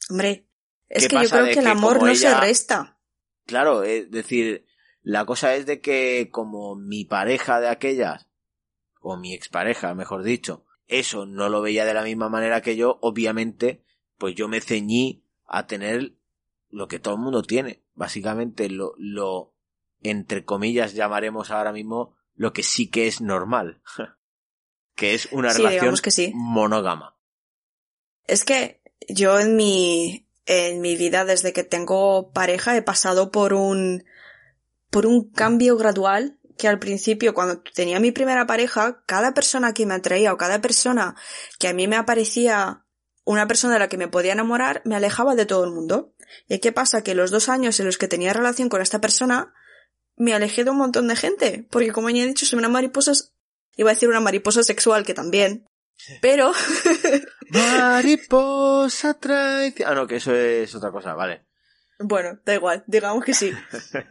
[0.09, 0.47] Hombre,
[0.87, 2.99] es ¿Qué que yo creo que el amor no se resta.
[3.45, 4.65] Claro, es decir,
[5.01, 8.27] la cosa es de que como mi pareja de aquellas,
[8.99, 12.97] o mi expareja, mejor dicho, eso no lo veía de la misma manera que yo,
[13.01, 13.83] obviamente,
[14.17, 16.15] pues yo me ceñí a tener
[16.69, 17.83] lo que todo el mundo tiene.
[17.93, 19.53] Básicamente lo, lo,
[20.01, 23.81] entre comillas, llamaremos ahora mismo lo que sí que es normal.
[24.95, 26.31] que es una Sí, relación que sí.
[26.33, 27.17] monógama.
[28.27, 33.53] Es que yo en mi, en mi vida, desde que tengo pareja, he pasado por
[33.53, 34.03] un,
[34.89, 39.85] por un cambio gradual que al principio, cuando tenía mi primera pareja, cada persona que
[39.85, 41.15] me atraía o cada persona
[41.59, 42.85] que a mí me aparecía
[43.25, 46.13] una persona de la que me podía enamorar, me alejaba de todo el mundo.
[46.47, 47.03] ¿Y qué pasa?
[47.03, 49.53] Que los dos años en los que tenía relación con esta persona,
[50.15, 51.67] me alejé de un montón de gente.
[51.69, 53.13] Porque como ya he dicho, soy una mariposa,
[53.75, 55.67] iba a decir una mariposa sexual, que también.
[56.21, 56.51] Pero,
[57.49, 59.89] Mariposa traición.
[59.89, 61.45] Ah, no, que eso es otra cosa, vale.
[61.97, 63.53] Bueno, da igual, digamos que sí.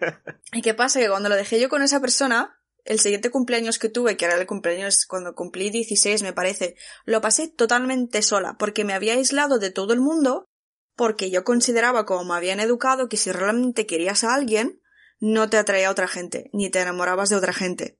[0.55, 1.01] ¿Y qué pasa?
[1.01, 4.37] Que cuando lo dejé yo con esa persona, el siguiente cumpleaños que tuve, que era
[4.37, 9.59] el cumpleaños cuando cumplí 16 me parece, lo pasé totalmente sola, porque me había aislado
[9.59, 10.47] de todo el mundo,
[10.97, 14.81] porque yo consideraba como me habían educado que si realmente querías a alguien,
[15.19, 17.99] no te atraía a otra gente, ni te enamorabas de otra gente.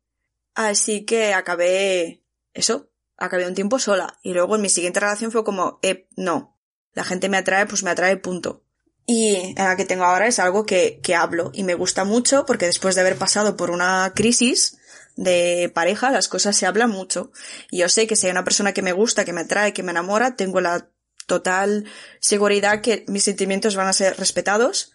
[0.55, 5.45] Así que acabé eso, acabé un tiempo sola, y luego en mi siguiente relación fue
[5.45, 6.57] como, eh, no,
[6.93, 8.63] la gente me atrae, pues me atrae, punto.
[9.07, 12.67] Y la que tengo ahora es algo que, que hablo y me gusta mucho porque
[12.67, 14.79] después de haber pasado por una crisis
[15.17, 17.31] de pareja, las cosas se hablan mucho.
[17.71, 19.83] Y yo sé que si hay una persona que me gusta, que me atrae, que
[19.83, 20.89] me enamora, tengo la
[21.27, 21.85] total
[22.21, 24.93] seguridad que mis sentimientos van a ser respetados,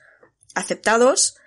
[0.56, 1.38] aceptados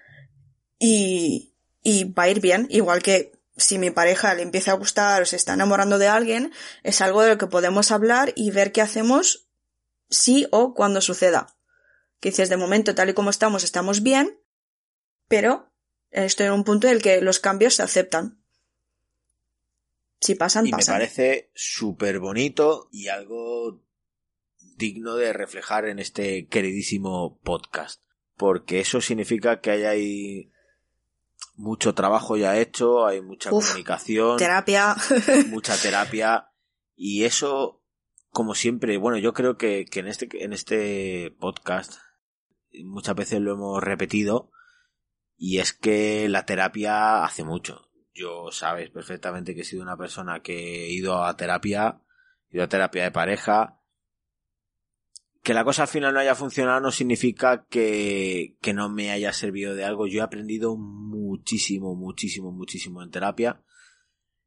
[0.78, 2.68] y, y va a ir bien.
[2.70, 6.52] Igual que si mi pareja le empieza a gustar o se está enamorando de alguien,
[6.82, 9.48] es algo de lo que podemos hablar y ver qué hacemos
[10.08, 11.54] si o cuando suceda
[12.22, 14.38] que dices de momento tal y como estamos estamos bien,
[15.26, 15.72] pero
[16.12, 18.40] estoy en un punto en el que los cambios se aceptan.
[20.20, 23.82] Si pasan, Y me parece súper bonito y algo
[24.76, 28.00] digno de reflejar en este queridísimo podcast.
[28.36, 30.51] Porque eso significa que hay ahí
[31.54, 34.96] mucho trabajo ya hecho, hay mucha Uf, comunicación, Terapia.
[35.48, 36.48] mucha terapia
[36.94, 37.82] y eso,
[38.30, 41.94] como siempre, bueno, yo creo que, que en este, en este podcast
[42.84, 44.50] muchas veces lo hemos repetido
[45.36, 47.90] y es que la terapia hace mucho.
[48.14, 52.02] Yo sabes perfectamente que he sido una persona que he ido a terapia,
[52.50, 53.81] he ido a terapia de pareja.
[55.42, 59.32] Que la cosa al final no haya funcionado no significa que, que no me haya
[59.32, 60.06] servido de algo.
[60.06, 63.62] Yo he aprendido muchísimo, muchísimo, muchísimo en terapia.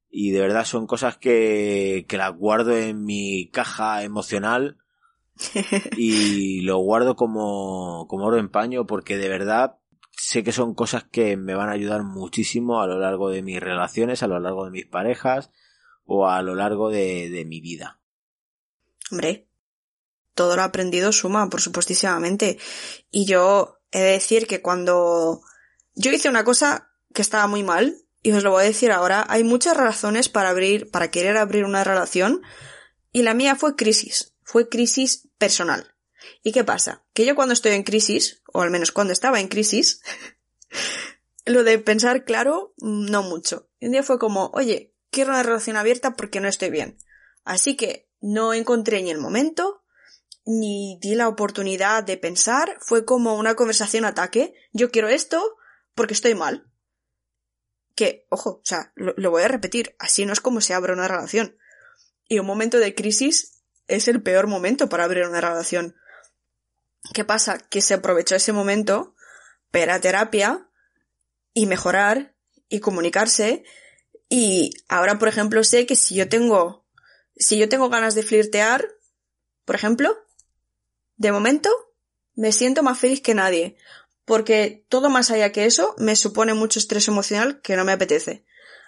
[0.09, 4.77] Y de verdad son cosas que, que las guardo en mi caja emocional
[5.97, 9.77] y lo guardo como, como oro en paño porque de verdad
[10.11, 13.59] sé que son cosas que me van a ayudar muchísimo a lo largo de mis
[13.59, 15.51] relaciones, a lo largo de mis parejas
[16.05, 17.99] o a lo largo de, de mi vida.
[19.11, 19.49] Hombre,
[20.35, 22.59] todo lo aprendido suma, por supuestísimamente.
[23.09, 25.41] Y yo he de decir que cuando
[25.95, 29.25] yo hice una cosa que estaba muy mal, y os lo voy a decir ahora,
[29.29, 32.41] hay muchas razones para abrir, para querer abrir una relación,
[33.11, 35.95] y la mía fue crisis, fue crisis personal.
[36.43, 37.05] ¿Y qué pasa?
[37.13, 40.01] Que yo cuando estoy en crisis, o al menos cuando estaba en crisis,
[41.45, 43.69] lo de pensar claro, no mucho.
[43.79, 46.97] Y un día fue como, oye, quiero una relación abierta porque no estoy bien.
[47.45, 49.84] Así que no encontré ni el momento,
[50.45, 55.57] ni di la oportunidad de pensar, fue como una conversación ataque, yo quiero esto
[55.95, 56.71] porque estoy mal.
[57.95, 60.93] Que, ojo, o sea, lo, lo, voy a repetir, así no es como se abre
[60.93, 61.57] una relación.
[62.27, 65.95] Y un momento de crisis es el peor momento para abrir una relación.
[67.13, 67.57] ¿Qué pasa?
[67.57, 69.15] Que se aprovechó ese momento
[69.71, 70.69] para terapia
[71.53, 72.35] y mejorar
[72.67, 73.63] y comunicarse
[74.29, 76.85] y ahora, por ejemplo, sé que si yo tengo,
[77.35, 78.87] si yo tengo ganas de flirtear,
[79.65, 80.17] por ejemplo,
[81.17, 81.69] de momento,
[82.35, 83.77] me siento más feliz que nadie,
[84.25, 88.45] porque todo más allá que eso me supone mucho estrés emocional que no me apetece.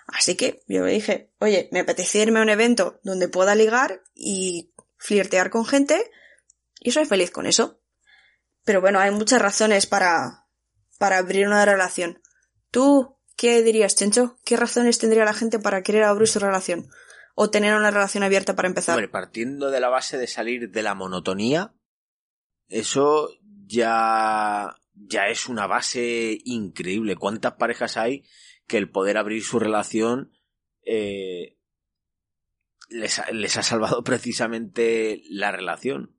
[0.08, 4.02] Así que yo me dije, oye, me apetece irme a un evento donde pueda ligar
[4.16, 6.10] y flirtear con gente
[6.80, 7.82] y soy feliz con eso.
[8.64, 10.48] Pero bueno, hay muchas razones para,
[10.98, 12.22] para abrir una relación.
[12.72, 14.38] ¿Tú qué dirías, Chencho?
[14.44, 16.90] ¿Qué razones tendría la gente para querer abrir su relación?
[17.36, 18.96] ¿O tener una relación abierta para empezar?
[18.96, 21.74] Hombre, partiendo de la base de salir de la monotonía,
[22.68, 23.30] eso
[23.66, 27.16] ya, ya es una base increíble.
[27.16, 28.24] ¿Cuántas parejas hay
[28.68, 30.32] que el poder abrir su relación
[30.84, 31.58] eh,
[32.90, 36.16] les, ha, les ha salvado precisamente la relación?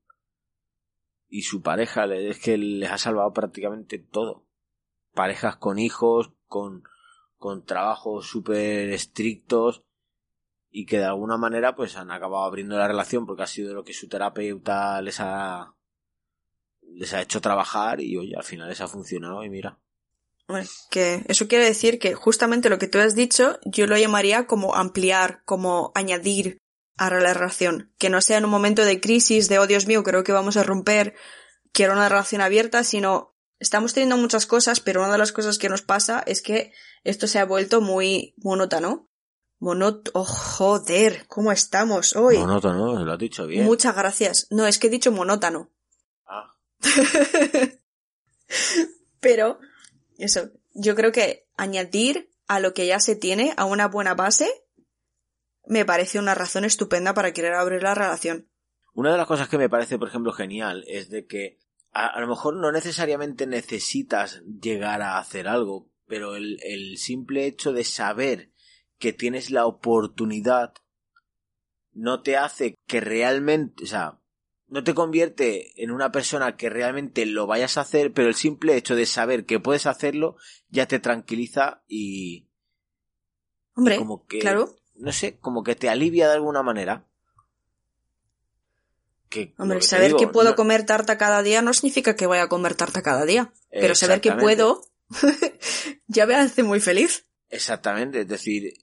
[1.28, 4.46] Y su pareja es que les ha salvado prácticamente todo.
[5.12, 6.84] Parejas con hijos, con,
[7.36, 9.84] con trabajos súper estrictos
[10.70, 13.84] y que de alguna manera pues han acabado abriendo la relación porque ha sido lo
[13.84, 15.74] que su terapeuta les ha
[16.98, 19.78] les ha hecho trabajar y oye, al final les ha funcionado y mira.
[20.48, 24.46] Bueno, que eso quiere decir que justamente lo que tú has dicho yo lo llamaría
[24.46, 26.58] como ampliar, como añadir
[26.96, 27.92] a la relación.
[27.98, 30.56] Que no sea en un momento de crisis, de oh Dios mío, creo que vamos
[30.56, 31.14] a romper,
[31.72, 35.68] quiero una relación abierta, sino estamos teniendo muchas cosas, pero una de las cosas que
[35.68, 36.72] nos pasa es que
[37.04, 39.08] esto se ha vuelto muy monótono.
[39.60, 40.10] Monótono.
[40.14, 42.38] Oh, joder, ¿cómo estamos hoy?
[42.38, 43.64] Monótono, lo has dicho bien.
[43.64, 44.48] Muchas gracias.
[44.50, 45.70] No, es que he dicho monótono.
[49.20, 49.58] Pero,
[50.18, 54.48] eso, yo creo que añadir a lo que ya se tiene, a una buena base,
[55.66, 58.48] me parece una razón estupenda para querer abrir la relación.
[58.94, 61.58] Una de las cosas que me parece, por ejemplo, genial es de que
[61.92, 67.46] a, a, lo mejor no necesariamente necesitas llegar a hacer algo, pero el, el simple
[67.46, 68.50] hecho de saber
[68.98, 70.74] que tienes la oportunidad
[71.92, 74.20] no te hace que realmente, o sea,
[74.68, 78.76] no te convierte en una persona que realmente lo vayas a hacer, pero el simple
[78.76, 80.36] hecho de saber que puedes hacerlo
[80.68, 82.46] ya te tranquiliza y...
[83.74, 84.76] Hombre, como que, claro.
[84.96, 87.06] No sé, como que te alivia de alguna manera.
[89.28, 90.56] Que, Hombre, saber digo, que puedo no...
[90.56, 93.52] comer tarta cada día no significa que voy a comer tarta cada día.
[93.70, 94.88] Pero saber que puedo
[96.06, 97.26] ya me hace muy feliz.
[97.50, 98.74] Exactamente, es decir,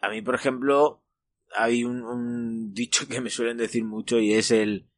[0.00, 1.02] a mí, por ejemplo,
[1.54, 4.88] hay un, un, dicho que me suelen decir mucho y es el...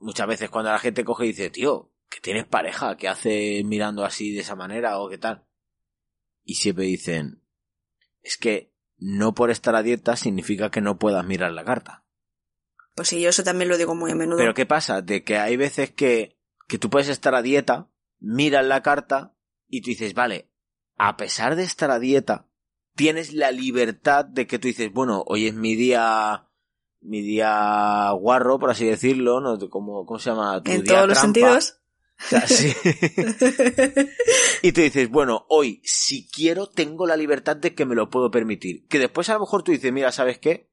[0.00, 4.04] Muchas veces cuando la gente coge y dice, tío, que tienes pareja, que hace mirando
[4.04, 5.46] así de esa manera o qué tal.
[6.42, 7.42] Y siempre dicen,
[8.22, 12.04] es que no por estar a dieta significa que no puedas mirar la carta.
[12.96, 14.38] Pues sí, yo eso también lo digo muy a menudo.
[14.38, 15.00] Pero ¿qué pasa?
[15.00, 16.38] De que hay veces que,
[16.68, 17.88] que tú puedes estar a dieta,
[18.18, 19.36] miras la carta
[19.68, 20.50] y tú dices, vale,
[20.96, 22.48] a pesar de estar a dieta,
[22.94, 26.49] tienes la libertad de que tú dices, bueno, hoy es mi día,
[27.00, 29.58] mi día guarro, por así decirlo, ¿no?
[29.70, 30.62] Como, ¿cómo se llama?
[30.62, 31.40] Tu en día todos los trampa.
[31.40, 31.76] sentidos.
[32.18, 32.72] O sea, sí.
[34.62, 38.30] y tú dices, bueno, hoy, si quiero, tengo la libertad de que me lo puedo
[38.30, 38.86] permitir.
[38.88, 40.70] Que después a lo mejor tú dices, mira, ¿sabes qué?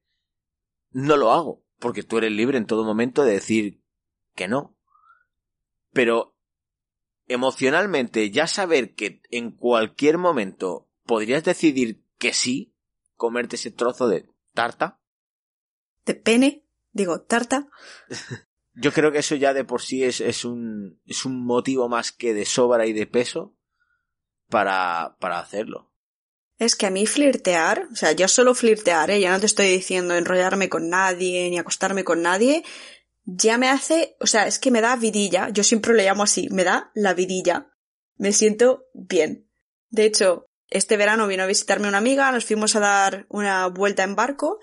[0.90, 3.82] No lo hago, porque tú eres libre en todo momento de decir
[4.34, 4.76] que no.
[5.92, 6.36] Pero
[7.28, 12.74] emocionalmente, ya saber que en cualquier momento podrías decidir que sí,
[13.16, 15.00] comerte ese trozo de tarta.
[16.08, 17.68] De pene, digo, tarta.
[18.72, 22.12] Yo creo que eso ya de por sí es, es, un, es un motivo más
[22.12, 23.54] que de sobra y de peso
[24.48, 25.92] para, para hacerlo.
[26.56, 29.20] Es que a mí flirtear, o sea, yo solo flirtear, ¿eh?
[29.20, 32.64] ya no te estoy diciendo enrollarme con nadie ni acostarme con nadie,
[33.24, 36.48] ya me hace, o sea, es que me da vidilla, yo siempre le llamo así,
[36.50, 37.70] me da la vidilla.
[38.16, 39.46] Me siento bien.
[39.90, 44.04] De hecho, este verano vino a visitarme una amiga, nos fuimos a dar una vuelta
[44.04, 44.58] en barco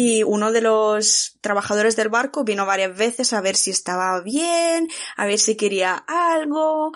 [0.00, 4.86] y uno de los trabajadores del barco vino varias veces a ver si estaba bien,
[5.16, 6.92] a ver si quería algo.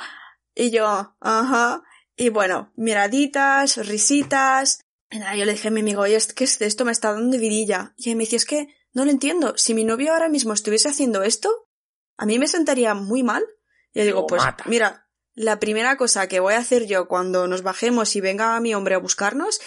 [0.54, 1.82] Y yo, ajá.
[2.14, 4.82] Y bueno, miraditas, risitas.
[5.10, 6.84] Y nada, yo le dije a mi amigo, oye, ¿qué es esto?
[6.84, 7.92] Me está dando vidilla.
[7.96, 9.54] Y él me dice, es que no lo entiendo.
[9.56, 11.68] Si mi novio ahora mismo estuviese haciendo esto,
[12.16, 13.44] a mí me sentaría muy mal.
[13.92, 17.64] Y yo digo, pues mira, la primera cosa que voy a hacer yo cuando nos
[17.64, 19.60] bajemos y venga mi hombre a buscarnos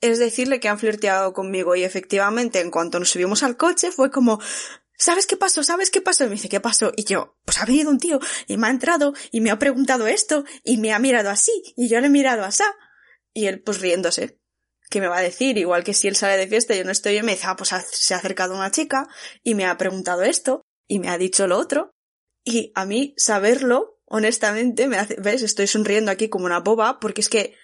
[0.00, 4.10] es decirle que han flirteado conmigo y efectivamente en cuanto nos subimos al coche fue
[4.10, 4.40] como
[4.98, 5.62] ¿Sabes qué pasó?
[5.62, 6.24] ¿Sabes qué pasó?
[6.24, 6.92] Y me dice, ¿qué pasó?
[6.96, 10.06] Y yo, pues ha venido un tío y me ha entrado y me ha preguntado
[10.06, 12.64] esto y me ha mirado así y yo le he mirado así.
[13.34, 14.40] Y él pues riéndose.
[14.88, 15.58] ¿Qué me va a decir?
[15.58, 17.56] Igual que si él sale de fiesta y yo no estoy, y me dice, ah,
[17.56, 19.08] pues se ha acercado una chica
[19.42, 21.90] y me ha preguntado esto y me ha dicho lo otro.
[22.44, 27.20] Y a mí saberlo, honestamente, me hace, ves, estoy sonriendo aquí como una boba porque
[27.20, 27.56] es que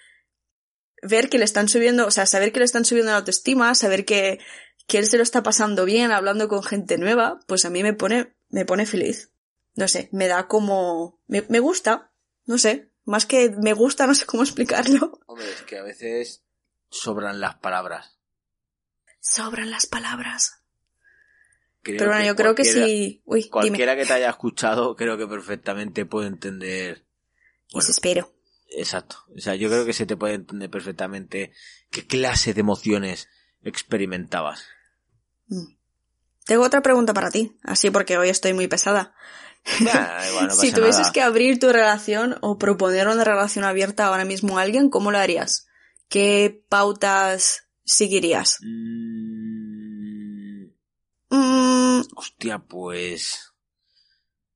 [1.03, 4.05] ver que le están subiendo, o sea, saber que le están subiendo la autoestima, saber
[4.05, 4.39] que,
[4.87, 7.93] que él se lo está pasando bien hablando con gente nueva, pues a mí me
[7.93, 9.31] pone, me pone feliz.
[9.75, 12.11] No sé, me da como, me, me gusta,
[12.45, 15.19] no sé, más que me gusta, no sé cómo explicarlo.
[15.25, 16.43] Hombre, es que a veces
[16.89, 18.17] sobran las palabras.
[19.19, 20.63] Sobran las palabras.
[21.81, 23.21] Pero bueno, yo creo que sí.
[23.25, 27.05] Uy, cualquiera que te haya escuchado, creo que perfectamente puede entender.
[27.73, 28.33] Bueno, espero.
[28.69, 29.17] Exacto.
[29.35, 31.51] O sea, yo creo que se te puede entender perfectamente
[31.89, 33.29] qué clase de emociones
[33.63, 34.65] experimentabas.
[35.47, 35.75] Mm.
[36.45, 39.15] Tengo otra pregunta para ti, así porque hoy estoy muy pesada.
[40.59, 44.89] si tuvieses que abrir tu relación o proponer una relación abierta ahora mismo a alguien,
[44.89, 45.67] ¿cómo lo harías?
[46.09, 48.59] ¿Qué pautas seguirías?
[48.61, 49.13] Mm.
[51.29, 52.01] Mm.
[52.15, 53.53] Hostia, pues...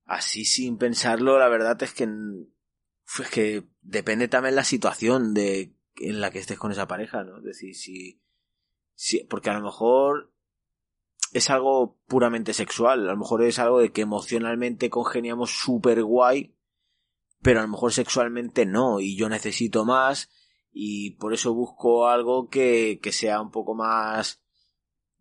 [0.06, 2.08] Así sin pensarlo, la verdad es que...
[3.20, 7.40] Es que depende también la situación de en la que estés con esa pareja, ¿no?
[7.40, 8.22] Es decir, si,
[8.94, 9.24] si...
[9.24, 10.32] Porque a lo mejor
[11.34, 16.56] es algo puramente sexual, a lo mejor es algo de que emocionalmente congeniamos súper guay,
[17.42, 20.30] pero a lo mejor sexualmente no, y yo necesito más,
[20.72, 24.44] y por eso busco algo que, que sea un poco más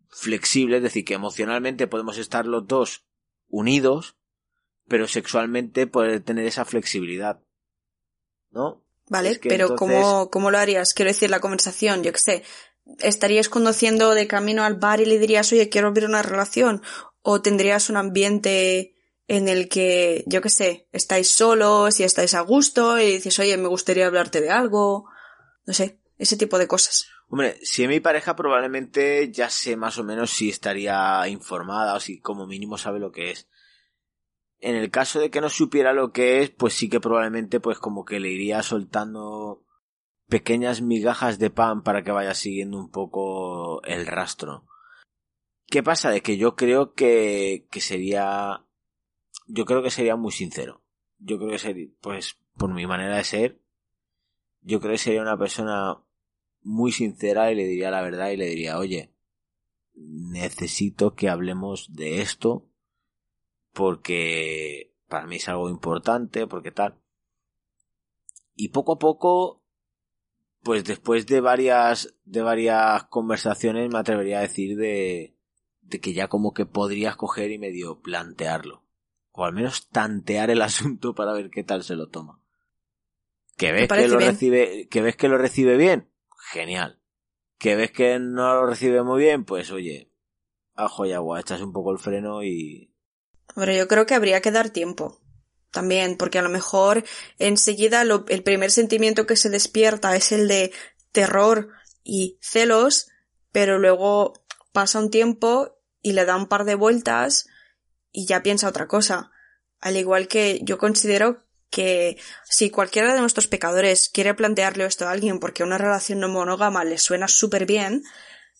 [0.08, 3.06] flexible, es decir, que emocionalmente podemos estar los dos
[3.48, 4.16] unidos,
[4.88, 7.45] pero sexualmente poder tener esa flexibilidad.
[8.56, 8.82] ¿No?
[9.08, 10.94] Vale, pero ¿cómo, ¿cómo lo harías?
[10.94, 12.42] Quiero decir, la conversación, yo qué sé,
[13.00, 16.82] ¿estarías conduciendo de camino al bar y le dirías, oye, quiero abrir una relación?
[17.20, 18.94] ¿O tendrías un ambiente
[19.28, 23.56] en el que, yo qué sé, estáis solos y estáis a gusto y dices, oye,
[23.58, 25.04] me gustaría hablarte de algo?
[25.66, 27.06] No sé, ese tipo de cosas.
[27.28, 32.00] Hombre, si es mi pareja probablemente ya sé más o menos si estaría informada o
[32.00, 33.48] si como mínimo sabe lo que es.
[34.60, 37.78] En el caso de que no supiera lo que es, pues sí que probablemente pues
[37.78, 39.64] como que le iría soltando
[40.28, 44.66] pequeñas migajas de pan para que vaya siguiendo un poco el rastro.
[45.66, 46.10] ¿Qué pasa?
[46.10, 48.64] De que yo creo que, que sería,
[49.46, 50.82] yo creo que sería muy sincero.
[51.18, 53.60] Yo creo que sería, pues, por mi manera de ser,
[54.62, 56.02] yo creo que sería una persona
[56.62, 59.12] muy sincera y le diría la verdad y le diría, oye,
[59.94, 62.68] necesito que hablemos de esto
[63.76, 66.98] porque para mí es algo importante, porque tal.
[68.54, 69.62] Y poco a poco,
[70.62, 75.36] pues después de varias, de varias conversaciones me atrevería a decir de,
[75.82, 78.82] de que ya como que podrías coger y medio plantearlo.
[79.32, 82.40] O al menos tantear el asunto para ver qué tal se lo toma.
[83.58, 86.10] Que ves que lo recibe, que ves que lo recibe bien,
[86.50, 86.98] genial.
[87.58, 90.10] Que ves que no lo recibe muy bien, pues oye,
[90.74, 92.95] ajo y agua, echas un poco el freno y.
[93.56, 95.18] Pero yo creo que habría que dar tiempo.
[95.72, 97.04] También, porque a lo mejor
[97.38, 100.72] enseguida el primer sentimiento que se despierta es el de
[101.10, 101.70] terror
[102.04, 103.08] y celos,
[103.52, 104.34] pero luego
[104.72, 107.46] pasa un tiempo y le da un par de vueltas
[108.12, 109.32] y ya piensa otra cosa.
[109.80, 115.10] Al igual que yo considero que si cualquiera de nuestros pecadores quiere plantearle esto a
[115.10, 118.02] alguien porque una relación no monógama le suena súper bien,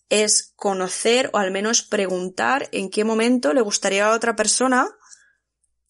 [0.09, 4.89] es conocer o al menos preguntar en qué momento le gustaría a otra persona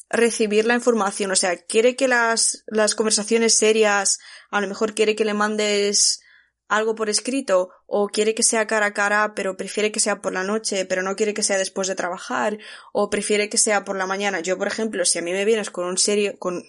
[0.08, 1.30] recibir la información.
[1.30, 4.18] O sea, quiere que las, las conversaciones serias,
[4.50, 6.20] a lo mejor quiere que le mandes
[6.68, 10.32] algo por escrito o quiere que sea cara a cara pero prefiere que sea por
[10.32, 12.58] la noche pero no quiere que sea después de trabajar
[12.92, 14.40] o prefiere que sea por la mañana.
[14.40, 16.64] Yo, por ejemplo, si a mí me vienes con un serio, con,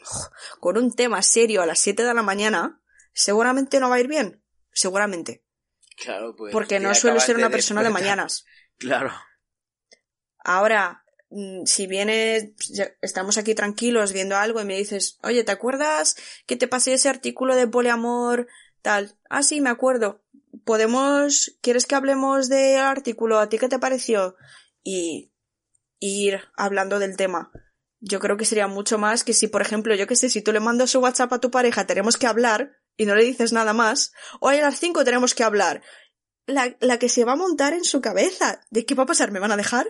[0.60, 2.82] con un tema serio a las 7 de la mañana,
[3.14, 4.44] seguramente no va a ir bien.
[4.72, 5.47] Seguramente.
[5.98, 6.54] Claro, pues.
[6.54, 8.46] Porque no suelo ser una persona de mañanas.
[8.80, 9.12] Claro.
[10.38, 12.52] Ahora, mm, si vienes,
[13.02, 17.10] estamos aquí tranquilos viendo algo y me dices, oye, ¿te acuerdas que te pasé ese
[17.10, 18.48] artículo de poliamor
[18.84, 19.18] tal?
[19.32, 20.24] Ah, sí, me acuerdo.
[20.64, 23.40] Podemos, ¿quieres que hablemos del artículo?
[23.40, 24.36] ¿A ti qué te pareció?
[24.84, 25.32] Y
[26.00, 27.52] ir hablando del tema.
[28.00, 30.52] Yo creo que sería mucho más que si, por ejemplo, yo que sé, si tú
[30.52, 33.74] le mandas su WhatsApp a tu pareja, tenemos que hablar y no le dices nada
[33.74, 35.84] más, hoy a las 5 tenemos que hablar.
[36.48, 38.62] La, la que se va a montar en su cabeza.
[38.70, 39.32] ¿De qué va a pasar?
[39.32, 39.88] ¿Me van a dejar?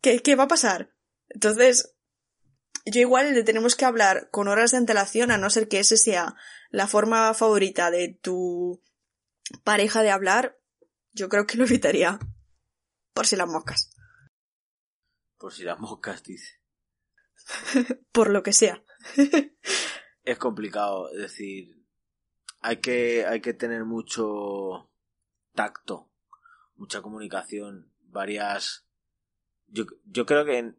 [0.00, 0.94] ¿Qué, qué va a pasar?
[1.28, 1.94] Entonces,
[2.86, 5.96] yo igual le tenemos que hablar con horas de antelación, a no ser que ese
[5.96, 6.34] sea
[6.70, 8.82] la forma favorita de tu
[9.64, 10.58] pareja de hablar,
[11.12, 12.18] yo creo que lo evitaría.
[13.12, 13.90] Por si las moscas.
[15.38, 16.60] Por si las moscas, dice.
[18.12, 18.82] Por lo que sea.
[20.24, 21.75] Es complicado, decir,
[22.66, 24.90] hay que, hay que tener mucho
[25.54, 26.10] tacto,
[26.74, 28.84] mucha comunicación, varias.
[29.68, 30.74] Yo, yo creo que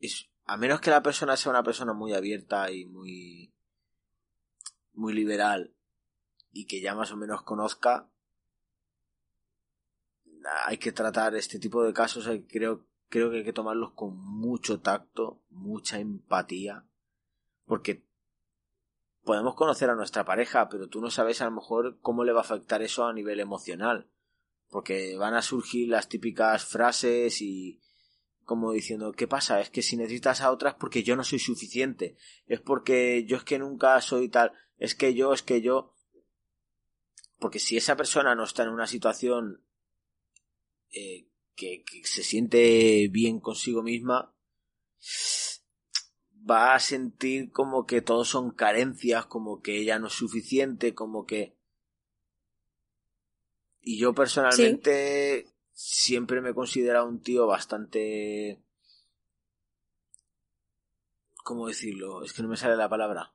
[0.00, 3.54] es- a menos que la persona sea una persona muy abierta y muy,
[4.92, 5.72] muy liberal
[6.50, 8.10] y que ya más o menos conozca,
[10.66, 14.80] hay que tratar este tipo de casos, creo, creo que hay que tomarlos con mucho
[14.80, 16.84] tacto, mucha empatía,
[17.66, 18.02] porque
[19.24, 22.40] podemos conocer a nuestra pareja, pero tú no sabes a lo mejor cómo le va
[22.40, 24.10] a afectar eso a nivel emocional.
[24.68, 27.80] Porque van a surgir las típicas frases y
[28.44, 29.60] como diciendo, ¿qué pasa?
[29.60, 32.16] Es que si necesitas a otras porque yo no soy suficiente.
[32.46, 34.52] Es porque yo es que nunca soy tal.
[34.76, 35.94] Es que yo, es que yo.
[37.38, 39.64] Porque si esa persona no está en una situación
[40.90, 44.34] eh, que, que se siente bien consigo misma,
[46.48, 51.26] va a sentir como que todos son carencias, como que ella no es suficiente, como
[51.26, 51.56] que...
[53.82, 58.62] Y yo personalmente siempre me he considerado un tío bastante...
[61.42, 62.22] ¿Cómo decirlo?
[62.22, 63.32] Es que no me sale la palabra.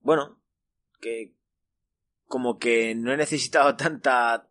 [0.00, 0.40] Bueno,
[1.00, 1.34] que
[2.26, 4.48] como que no he necesitado tanta...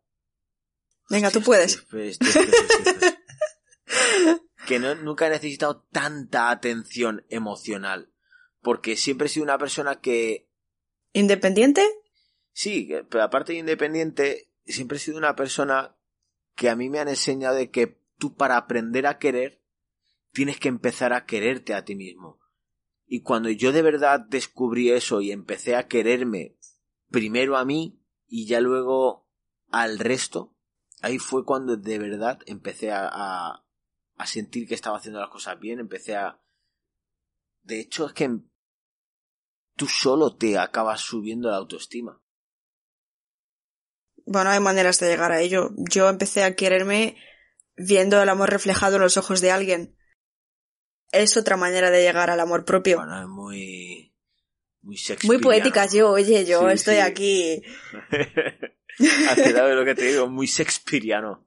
[1.10, 1.78] Venga, tú puedes.
[1.78, 3.18] estoy- estoy- estoy- estoy-
[3.86, 8.12] estoy- que no, nunca he necesitado tanta atención emocional.
[8.62, 10.50] Porque siempre he sido una persona que,
[11.14, 11.88] ¿Independiente?
[12.52, 15.96] sí, pero aparte de independiente, siempre he sido una persona
[16.56, 19.62] que a mí me han enseñado de que tú para aprender a querer,
[20.32, 22.40] tienes que empezar a quererte a ti mismo.
[23.08, 26.58] Y cuando yo de verdad descubrí eso y empecé a quererme
[27.10, 29.28] primero a mí y ya luego
[29.70, 30.56] al resto,
[31.02, 33.65] ahí fue cuando de verdad empecé a, a,
[34.18, 36.40] a sentir que estaba haciendo las cosas bien, empecé a...
[37.64, 38.30] De hecho es que
[39.76, 42.22] tú solo te acabas subiendo la autoestima.
[44.26, 45.72] Bueno, hay maneras de llegar a ello.
[45.90, 47.18] Yo empecé a quererme
[47.76, 49.98] viendo el amor reflejado en los ojos de alguien.
[51.12, 52.98] Es otra manera de llegar al amor propio.
[52.98, 54.12] Bueno, es muy...
[54.82, 57.02] Muy Muy poética yo, oye, yo Sí, estoy sí.
[57.02, 57.64] aquí.
[59.30, 61.45] Has quedado de lo que te digo, muy Shakespeareano.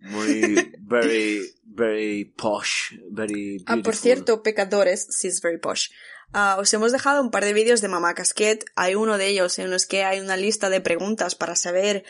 [0.00, 0.72] Muy...
[0.80, 1.54] Very...
[1.74, 2.92] Very posh.
[3.10, 3.94] Very Ah, por beautiful.
[4.02, 5.88] cierto, pecadores, sí es very posh.
[6.34, 8.66] Ah, os hemos dejado un par de vídeos de Mamá Casquet.
[8.76, 12.04] Hay uno de ellos en los que hay una lista de preguntas para saber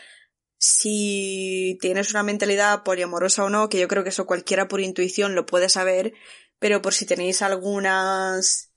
[0.57, 5.33] si tienes una mentalidad poliamorosa o no, que yo creo que eso cualquiera por intuición
[5.33, 6.13] lo puede saber,
[6.59, 8.69] pero por si tenéis algunas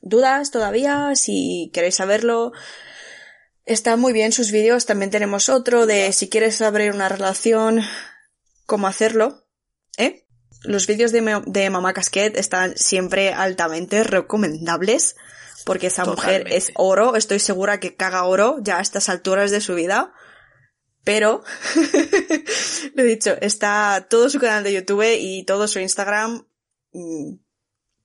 [0.00, 2.52] dudas todavía, si queréis saberlo,
[3.66, 4.86] están muy bien sus vídeos.
[4.86, 7.82] También tenemos otro de si quieres abrir una relación,
[8.64, 9.46] cómo hacerlo,
[9.98, 10.24] ¿eh?
[10.62, 15.16] Los vídeos de, de Mamá Casquet están siempre altamente recomendables
[15.66, 19.60] porque esa mujer es oro, estoy segura que caga oro ya a estas alturas de
[19.60, 20.14] su vida.
[21.02, 21.42] Pero,
[22.94, 26.46] lo he dicho, está todo su canal de YouTube y todo su Instagram.
[26.92, 27.34] mm,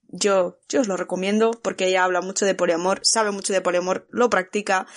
[0.08, 4.08] Yo, yo os lo recomiendo porque ella habla mucho de poliamor, sabe mucho de poliamor,
[4.10, 4.88] lo practica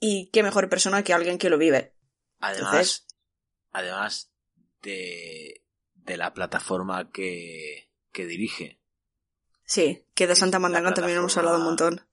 [0.00, 1.94] y qué mejor persona que alguien que lo vive.
[2.40, 3.06] Además, Entonces-
[3.72, 4.30] además
[4.82, 8.80] de, de la plataforma que, que dirige.
[9.64, 12.06] Sí, que de Santa Mandanga también hemos hablado un montón.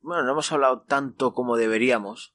[0.00, 2.34] Bueno, no hemos hablado tanto como deberíamos.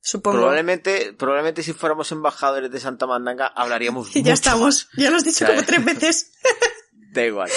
[0.00, 0.38] Supongo.
[0.38, 4.88] Probablemente, probablemente si fuéramos embajadores de Santa Mandanga hablaríamos Y mucho ya estamos.
[4.96, 6.32] Ya lo has dicho como tres veces.
[7.12, 7.50] Da igual.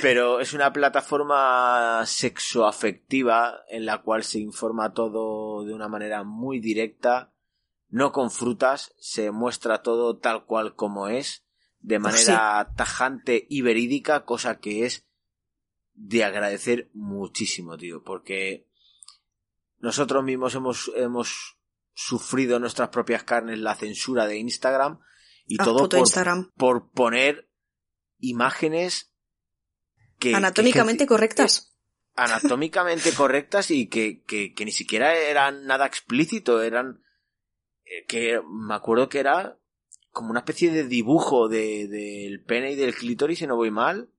[0.00, 6.58] Pero es una plataforma sexoafectiva en la cual se informa todo de una manera muy
[6.58, 7.32] directa,
[7.88, 11.44] no con frutas, se muestra todo tal cual como es,
[11.80, 15.06] de manera tajante y verídica, cosa que es
[15.94, 18.66] de agradecer muchísimo, tío, porque
[19.78, 21.58] nosotros mismos hemos, hemos
[21.92, 25.00] sufrido en nuestras propias carnes la censura de Instagram
[25.46, 26.52] y Ah, todo por, Instagram.
[26.56, 27.50] por poner
[28.18, 29.12] imágenes
[30.18, 31.74] que Anatómicamente que- correctas.
[32.16, 37.02] anatómicamente correctas y que, que, que ni siquiera eran nada explícito, eran
[37.84, 39.58] eh, que me acuerdo que era
[40.10, 44.10] como una especie de dibujo de, del pene y del clítoris si no voy mal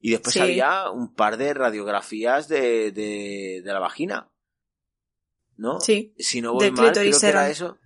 [0.00, 0.40] y después Sí.
[0.40, 4.30] había un par de radiografías de, de, de la vagina
[5.56, 5.80] ¿no?
[5.80, 6.14] Sí.
[6.18, 7.78] si no voy de mal creo que era eso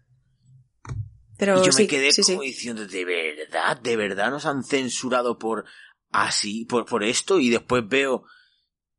[1.38, 2.22] Pero y yo sí, me quedé sí.
[2.32, 5.64] como diciendo, de verdad, de verdad nos han censurado por
[6.12, 8.24] así, por, por esto, y después veo,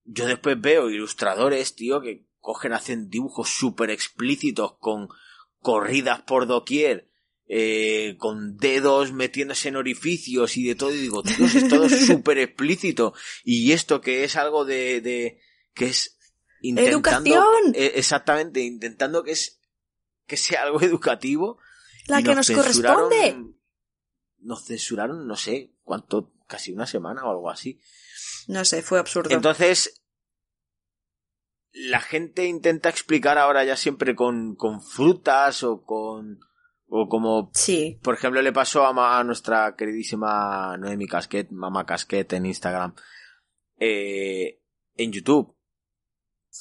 [0.03, 5.07] yo después veo ilustradores, tío, que cogen, hacen dibujos súper explícitos con
[5.59, 7.09] corridas por doquier,
[7.47, 12.37] eh, con dedos metiéndose en orificios y de todo, y digo, Dios, es todo súper
[12.39, 15.39] explícito, y esto que es algo de, de,
[15.73, 16.17] que es
[16.61, 16.97] intentando,
[17.29, 17.73] ¡Educación!
[17.75, 19.61] eh, exactamente, intentando que es,
[20.25, 21.59] que sea algo educativo,
[22.07, 23.53] La que nos censuraron- corresponde.
[24.39, 27.79] Nos censuraron, no sé, cuánto, casi una semana o algo así.
[28.47, 29.33] No sé, fue absurdo.
[29.33, 30.01] Entonces,
[31.71, 36.39] la gente intenta explicar ahora ya siempre con, con frutas o con,
[36.87, 41.85] o como, sí, por ejemplo, le pasó a, ma- a nuestra queridísima Noemi Casquet, Mamá
[41.85, 42.93] Casquet en Instagram,
[43.79, 44.61] eh,
[44.95, 45.55] en YouTube.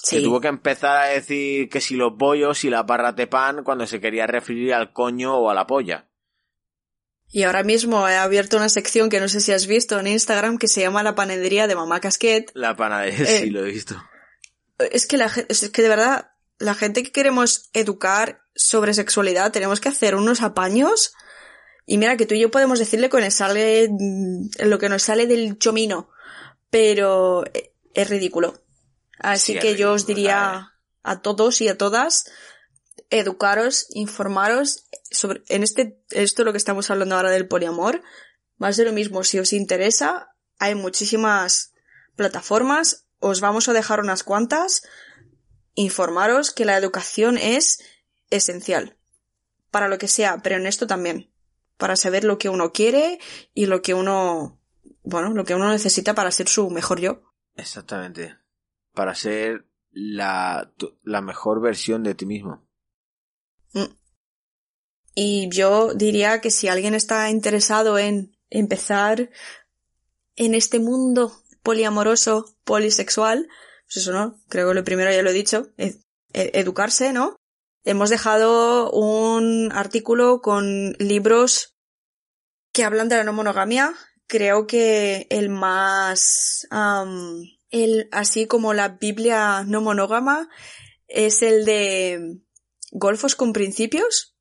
[0.09, 0.23] Que sí.
[0.23, 3.87] tuvo que empezar a decir que si los bollos y las barras de pan cuando
[3.87, 6.09] se quería referir al coño o a la polla.
[7.35, 10.59] Y ahora mismo he abierto una sección que no sé si has visto en Instagram
[10.59, 12.51] que se llama La panadería de Mamá Casquet.
[12.55, 14.01] La panadería, Eh, sí lo he visto.
[14.79, 19.81] Es que la es que de verdad, la gente que queremos educar sobre sexualidad tenemos
[19.81, 21.15] que hacer unos apaños.
[21.87, 25.03] Y mira que tú y yo podemos decirle que nos sale mm, lo que nos
[25.03, 26.11] sale del chomino,
[26.69, 28.63] pero eh, es ridículo.
[29.19, 32.27] Así Sí, que yo os diría a todos y a todas
[33.11, 38.03] educaros, informaros sobre en este esto lo que estamos hablando ahora del poliamor,
[38.57, 41.73] más de lo mismo, si os interesa, hay muchísimas
[42.17, 44.83] plataformas, os vamos a dejar unas cuantas,
[45.75, 47.83] informaros que la educación es
[48.31, 48.97] esencial
[49.71, 51.33] para lo que sea, pero en esto también,
[51.79, 53.19] para saber lo que uno quiere
[53.55, 54.61] y lo que uno,
[55.03, 57.23] bueno, lo que uno necesita para ser su mejor yo.
[57.57, 58.37] Exactamente.
[58.93, 60.71] Para ser la,
[61.03, 62.69] la mejor versión de ti mismo.
[65.15, 69.31] Y yo diría que si alguien está interesado en empezar
[70.37, 71.33] en este mundo
[71.63, 73.49] poliamoroso, polisexual,
[73.85, 75.97] pues eso no, creo que lo primero ya lo he dicho, e-
[76.33, 77.37] e- educarse, ¿no?
[77.85, 81.75] Hemos dejado un artículo con libros
[82.73, 83.93] que hablan de la no monogamia.
[84.27, 90.49] Creo que el más, am, el, así como la Biblia no monógama,
[91.09, 92.39] es el de
[92.93, 94.32] Golfos con principios,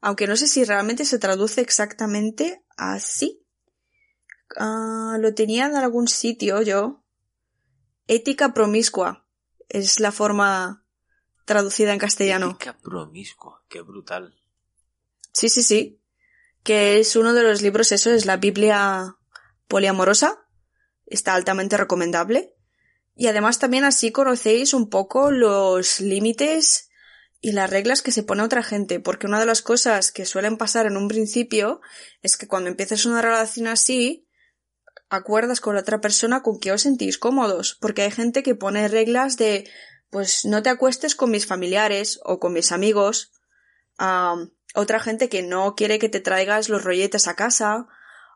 [0.00, 3.44] aunque no sé si realmente se traduce exactamente así.
[4.56, 7.04] Ah, lo tenía en algún sitio yo.
[8.06, 9.26] Ética promiscua
[9.68, 10.84] es la forma
[11.44, 12.50] traducida en castellano.
[12.50, 14.34] Ética promiscua, qué brutal.
[15.32, 16.00] Sí, sí, sí.
[16.62, 19.16] Que es uno de los libros, eso es la Biblia
[19.66, 20.46] poliamorosa.
[21.06, 22.54] Está altamente recomendable.
[23.14, 26.87] Y además también así conocéis un poco los límites
[27.40, 30.56] y las reglas que se pone otra gente, porque una de las cosas que suelen
[30.56, 31.80] pasar en un principio
[32.22, 34.28] es que cuando empiezas una relación así,
[35.08, 38.88] acuerdas con la otra persona con que os sentís cómodos, porque hay gente que pone
[38.88, 39.70] reglas de,
[40.10, 43.32] pues no te acuestes con mis familiares o con mis amigos,
[43.98, 47.88] Am, otra gente que no quiere que te traigas los rolletes a casa,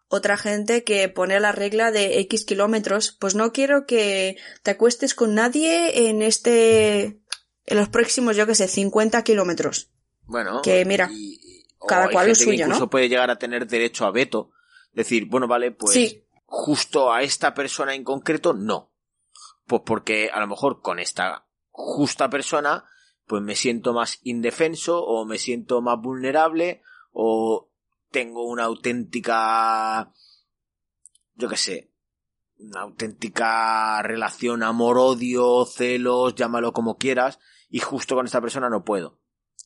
[0.08, 5.14] otra gente que pone la regla de X kilómetros, pues no quiero que te acuestes
[5.14, 7.21] con nadie en este,
[7.66, 9.90] en los próximos, yo que sé, 50 kilómetros.
[10.24, 12.74] Bueno, Que mira, y- y- o cada cual lo suyo, ¿no?
[12.74, 14.50] incluso puede llegar a tener derecho a veto.
[14.92, 16.24] Decir, bueno, vale, pues Sí.
[16.44, 18.92] justo a esta persona en concreto, no.
[19.66, 22.84] Pues porque a lo mejor con esta justa persona,
[23.26, 26.82] pues me siento más indefenso o me siento más vulnerable
[27.12, 27.70] o
[28.10, 30.12] tengo una auténtica
[31.34, 31.91] yo qué sé,
[32.62, 37.38] una auténtica relación amor-odio, celos, llámalo como quieras,
[37.68, 39.18] y justo con esta persona no puedo.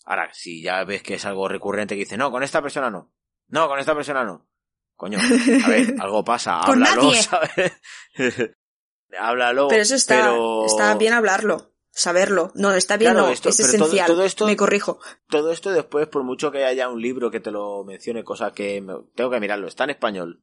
[0.04, 3.12] Ahora, si ya ves que es algo recurrente que dice, no, con esta persona no.
[3.48, 4.48] No, con esta persona no.
[4.94, 7.12] Coño, a ver, algo pasa, háblalo.
[7.14, 7.72] ¿sabes?
[9.18, 9.68] háblalo.
[9.68, 12.52] Pero eso está, pero- está bien hablarlo, saberlo.
[12.54, 14.06] No, está bien, Claro, no, esto- es todo- esencial.
[14.06, 15.00] todo esto- Me corrijo.
[15.28, 18.80] Todo esto después, por mucho que haya un libro que te lo mencione, cosa que
[18.80, 20.42] me- tengo que mirarlo, está en español.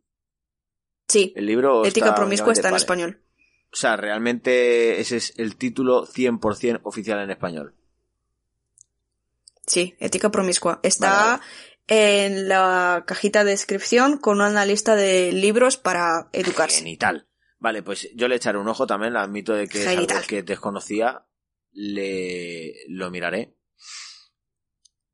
[1.14, 2.82] Sí, El libro ética está promiscua está en vale.
[2.82, 3.22] español.
[3.72, 7.76] O sea, realmente ese es el título 100% oficial en español.
[9.68, 10.80] Sí, ética promiscua.
[10.82, 11.44] Está Vale.
[11.88, 16.80] en la cajita de descripción con una lista de libros para educarse.
[16.80, 17.28] Genital.
[17.60, 21.26] Vale, pues yo le echaré un ojo también, admito de que es algo que desconocía,
[21.72, 23.56] le lo miraré.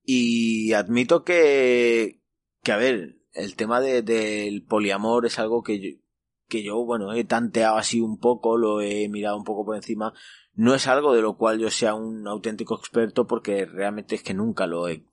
[0.04, 2.22] Y admito que,
[2.64, 6.00] que a ver, el tema de- del poliamor es algo que yo,
[6.48, 10.14] que yo, bueno, he tanteado así un poco, lo he mirado un poco por encima.
[10.56, 14.34] No es algo de lo cual yo sea un auténtico experto porque realmente es que
[14.34, 15.06] nunca lo he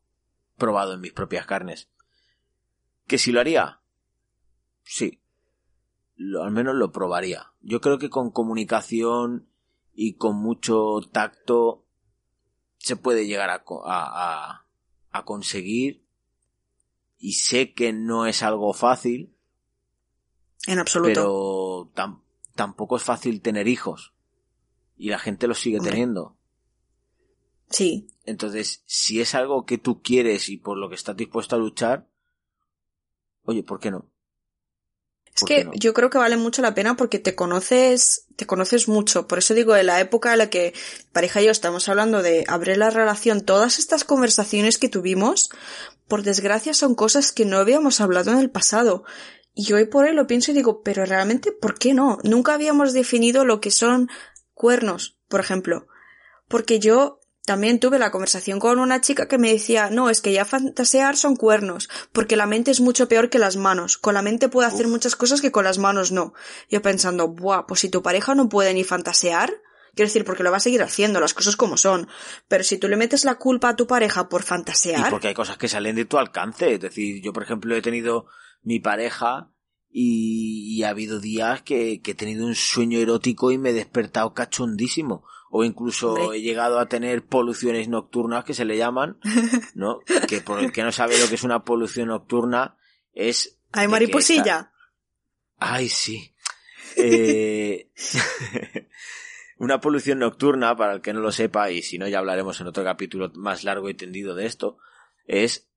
[0.57, 1.91] probado en mis propias carnes.
[3.07, 3.81] ¿Que si lo haría?
[4.83, 5.21] Sí.
[6.17, 7.53] Lo- al menos lo probaría.
[7.61, 9.49] Yo creo que con comunicación
[9.93, 11.85] y con mucho tacto
[12.79, 14.67] se puede llegar a, a-
[15.11, 16.06] a conseguir.
[17.19, 19.35] Y sé que no es algo fácil,
[20.67, 21.11] En absoluto.
[21.12, 22.23] pero tam-
[22.55, 24.12] tampoco es fácil tener hijos.
[24.97, 25.93] Y la gente los sigue Hombre.
[25.93, 26.37] teniendo.
[27.71, 31.59] Sí, Entonces, si es algo que tú quieres y por lo que estás dispuesto a
[31.61, 32.09] luchar,
[33.45, 34.11] oye, ¿por qué no?
[35.37, 35.72] Es ¿Por que no?
[35.74, 39.28] yo creo que vale mucho la pena porque te conoces, te conoces mucho.
[39.28, 40.72] Por eso digo, en la época en la que
[41.12, 45.51] pareja y yo estamos hablando de abrir la relación, todas estas conversaciones que tuvimos,
[46.09, 49.05] por desgracia son cosas que no habíamos hablado en el pasado.
[49.55, 52.18] Y hoy por hoy lo pienso y digo, pero realmente, ¿por qué no?
[52.22, 54.09] Nunca habíamos definido lo que son
[54.55, 55.87] cuernos, por ejemplo.
[56.49, 60.32] Porque yo también tuve la conversación con una chica que me decía, no, es que
[60.32, 63.97] ya fantasear son cuernos, porque la mente es mucho peor que las manos.
[63.99, 66.34] Con la mente puede hacer muchas cosas que con las manos no.
[66.68, 69.62] Yo pensando, buah, pues si tu pareja no puede ni fantasear,
[69.94, 72.09] quiero decir, porque lo va a seguir haciendo, las cosas como son.
[72.49, 75.34] Pero si tú le metes la culpa a tu pareja por Y fantasear, porque hay
[75.34, 76.74] cosas que salen de tu alcance.
[76.74, 78.26] Es decir, yo, por ejemplo, he tenido
[78.62, 79.53] mi pareja
[79.88, 83.72] y, y ha habido días que, que he tenido un sueño erótico y me he
[83.72, 85.24] despertado cachondísimo.
[85.59, 86.39] O incluso Hombre.
[86.39, 89.19] he llegado a tener poluciones nocturnas que se le llaman,
[89.75, 90.01] ¿no?
[90.29, 92.77] que por el que no sabe lo que es una polución nocturna
[93.13, 93.59] es...
[93.73, 94.41] que mariposilla.
[94.43, 94.73] está-
[95.59, 96.35] Ay, sí.
[96.97, 97.91] Eh,
[99.59, 102.67] Una polución nocturna, para el que no lo sepa, y si no ya hablaremos en
[102.67, 104.77] otro capítulo más largo y tendido de esto,
[105.25, 105.71] es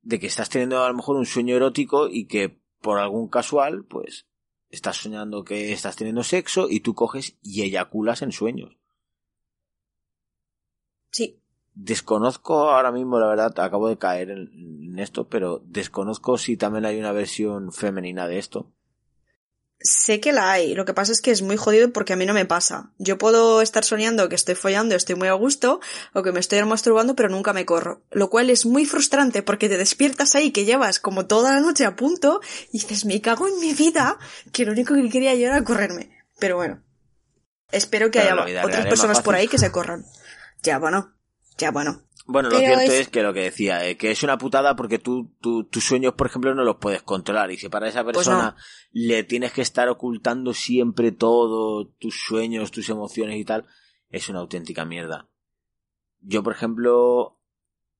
[0.00, 3.84] de que estás teniendo a lo mejor un sueño erótico y que por algún casual,
[3.84, 4.26] pues,
[4.70, 8.77] estás soñando que estás teniendo sexo y tú coges y eyaculas en sueños.
[11.10, 11.40] Sí,
[11.80, 16.84] Desconozco ahora mismo, la verdad, acabo de caer en, en esto, pero desconozco si también
[16.84, 18.72] hay una versión femenina de esto.
[19.80, 22.26] Sé que la hay, lo que pasa es que es muy jodido porque a mí
[22.26, 22.90] no me pasa.
[22.98, 25.78] Yo puedo estar soñando que estoy follando, estoy muy a gusto,
[26.14, 28.02] o que me estoy masturbando, pero nunca me corro.
[28.10, 31.84] Lo cual es muy frustrante porque te despiertas ahí que llevas como toda la noche
[31.84, 32.40] a punto
[32.72, 34.18] y dices, me cago en mi vida,
[34.50, 36.10] que lo único que quería yo era correrme.
[36.40, 36.82] Pero bueno,
[37.70, 40.04] espero que Pero haya otras personas por ahí que se corran.
[40.62, 41.14] Ya bueno,
[41.56, 42.02] ya bueno.
[42.26, 43.08] Bueno, lo Pero cierto es- es...
[43.08, 46.26] que lo que decía, eh, que es una putada porque tú, tú- tus sueños, por
[46.26, 47.50] ejemplo, no los puedes controlar.
[47.50, 48.54] Y si para esa Pues persona
[48.90, 53.66] le tienes que estar ocultando siempre todo, tus sueños, tus emociones y tal,
[54.10, 55.28] es una auténtica mierda.
[56.20, 57.40] Yo, por ejemplo,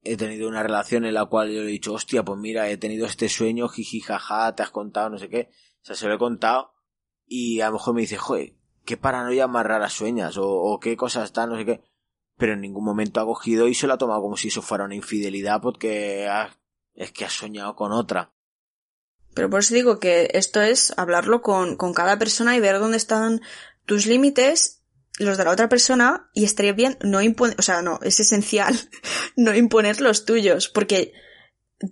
[0.03, 2.77] he tenido una relación en la cual yo le he dicho, hostia, pues mira, he
[2.77, 5.49] tenido este sueño, jiji, jaja, te has contado, no sé qué.
[5.83, 6.73] O sea, se lo he contado
[7.27, 8.55] y a lo mejor me dice, joder,
[8.85, 11.81] qué paranoia más rara sueñas o, o qué cosas están, no sé qué
[12.39, 14.85] pero en ningún momento ha cogido y se lo ha tomado como si eso fuera
[14.85, 16.57] una infidelidad porque ha-
[16.95, 18.33] es que has soñado con otra.
[19.35, 22.97] Pero por eso digo que esto es hablarlo con, con cada persona y ver dónde
[22.97, 23.41] están
[23.87, 24.83] tus límites,
[25.19, 28.75] los de la otra persona, y estaría bien no imponer, o sea, no, es esencial
[29.37, 31.13] no imponer los tuyos, porque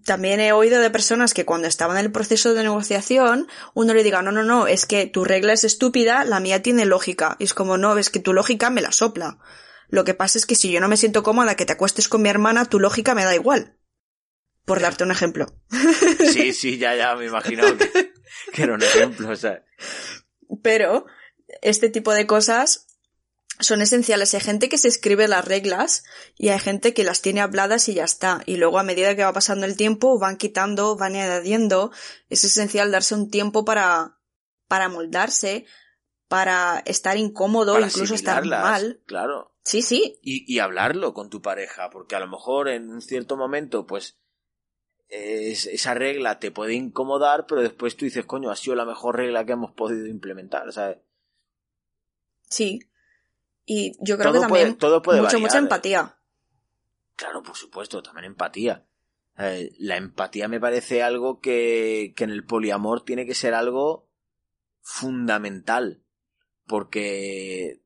[0.05, 4.03] también he oído de personas que cuando estaban en el proceso de negociación, uno le
[4.03, 7.37] diga, no, no, no, es que tu regla es estúpida, la mía tiene lógica.
[7.39, 9.39] Y es como, no, es que tu lógica me la sopla.
[9.89, 12.23] Lo que pasa es que si yo no me siento cómoda que te acuestes con
[12.23, 13.79] mi hermana, tu lógica me da igual.
[14.65, 15.47] Por darte un ejemplo.
[16.33, 18.13] Sí, sí, ya, ya me imagino que,
[18.53, 19.65] que era un ejemplo, o sea.
[20.63, 21.07] Pero
[21.63, 22.87] este tipo de cosas
[23.61, 24.35] son esenciales.
[24.35, 26.05] Hay gente que se escribe las reglas
[26.37, 28.43] y hay gente que las tiene habladas y ya está.
[28.45, 31.91] Y luego a medida que va pasando el tiempo van quitando, van añadiendo.
[32.29, 34.17] Es esencial darse un tiempo para
[34.69, 35.65] para moldarse,
[36.29, 39.01] para estar incómodo, Para incluso estar mal.
[39.07, 39.56] Claro.
[39.69, 43.37] Sí, sí, Y, y hablarlo con tu pareja, porque a lo mejor en un cierto
[43.37, 44.17] momento, pues,
[45.09, 49.17] es- esa regla te puede incomodar, pero después tú dices, coño, ha sido la mejor
[49.17, 50.99] regla que hemos podido implementar, ¿sabes?
[52.49, 52.79] sí.
[53.65, 55.63] Y yo creo Todo que también puede- todo puede mucho, variar, mucha ¿eh?
[55.63, 56.19] empatía.
[57.17, 58.87] Claro, por supuesto, también empatía.
[59.39, 64.09] Eh, la empatía me parece algo que, que en el poliamor tiene que ser algo
[64.81, 66.05] fundamental.
[66.69, 67.83] Porque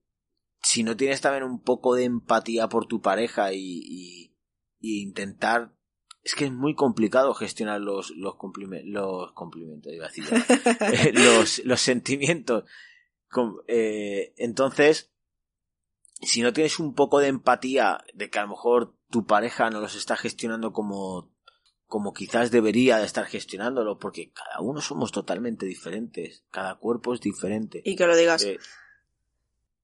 [0.63, 4.35] si no tienes también un poco de empatía por tu pareja y, y-
[4.81, 5.73] y intentar.
[6.23, 10.25] Es que es muy complicado gestionar los, los, cumplime- los cumplimientos, iba a decir.
[10.93, 12.65] Eh, los, los sentimientos.
[13.69, 15.13] Eh, entonces,
[16.21, 19.81] si no tienes un poco de empatía de que a lo mejor tu pareja no
[19.81, 21.33] los está gestionando como,
[21.87, 27.21] como quizás debería de estar gestionándolo, porque cada uno somos totalmente diferentes, cada cuerpo es
[27.21, 27.81] diferente.
[27.85, 28.43] Y que lo digas.
[28.45, 28.59] Eh,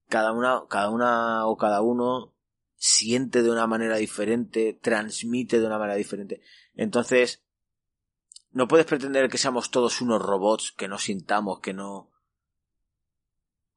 [0.07, 2.33] cada una, cada una o cada uno
[2.75, 6.41] siente de una manera diferente, transmite de una manera diferente.
[6.75, 7.43] Entonces,
[8.51, 12.11] no puedes pretender que seamos todos unos robots, que no sintamos, que no,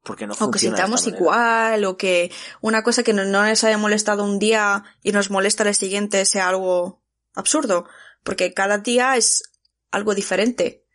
[0.03, 3.77] porque no o que sintamos igual, o que una cosa que no, no nos haya
[3.77, 7.03] molestado un día y nos molesta el siguiente sea algo
[7.35, 7.87] absurdo.
[8.23, 9.43] Porque cada día es
[9.91, 10.87] algo diferente.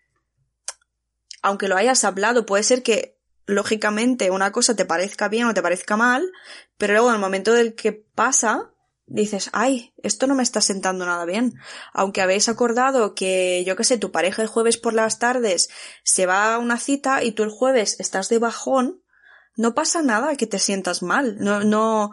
[1.41, 3.14] Aunque lo hayas hablado, puede ser que
[3.45, 6.31] lógicamente una cosa te parezca bien o te parezca mal,
[6.77, 8.71] pero luego en el momento del que pasa,
[9.07, 11.53] dices, ay, esto no me está sentando nada bien.
[11.93, 15.69] Aunque habéis acordado que, yo qué sé, tu pareja el jueves por las tardes
[16.03, 19.03] se va a una cita y tú el jueves estás de bajón,
[19.55, 21.37] no pasa nada que te sientas mal.
[21.39, 22.11] No, no,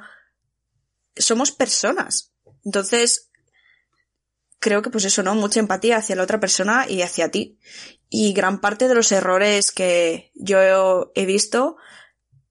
[1.16, 2.32] somos personas.
[2.64, 3.31] Entonces,
[4.62, 5.34] creo que pues eso, ¿no?
[5.34, 7.58] Mucha empatía hacia la otra persona y hacia ti.
[8.08, 11.76] Y gran parte de los errores que yo he visto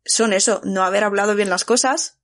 [0.04, 2.20] son eso, no haber hablado bien las cosas,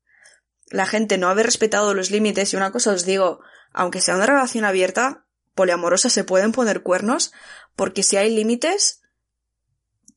[0.68, 3.40] la gente no haber respetado los límites y una cosa os digo,
[3.72, 5.26] aunque sea una relación abierta,
[5.56, 7.32] poliamorosa se pueden poner cuernos
[7.76, 9.02] porque si hay límites,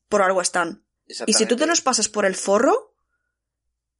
[0.09, 0.83] por algo están.
[1.25, 2.93] Y si tú te los pasas por el forro,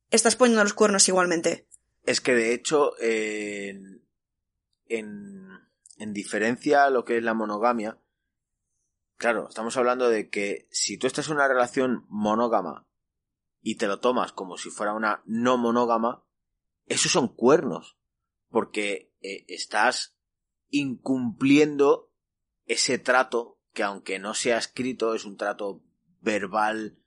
[0.09, 1.67] estás poniendo los cuernos igualmente.
[2.03, 4.03] Es que de hecho, en,
[4.87, 5.40] en,
[6.01, 8.01] en diferencia a lo que es la monogamia,
[9.17, 12.87] claro, estamos hablando de que si tú estás en una relación monógama
[13.61, 16.25] y te lo tomas como si fuera una no monógama,
[16.87, 17.99] esos son cuernos,
[18.49, 20.17] porque eh, estás
[20.69, 22.11] incumpliendo
[22.65, 25.83] ese trato que aunque no sea escrito, es un trato
[26.19, 26.97] verbal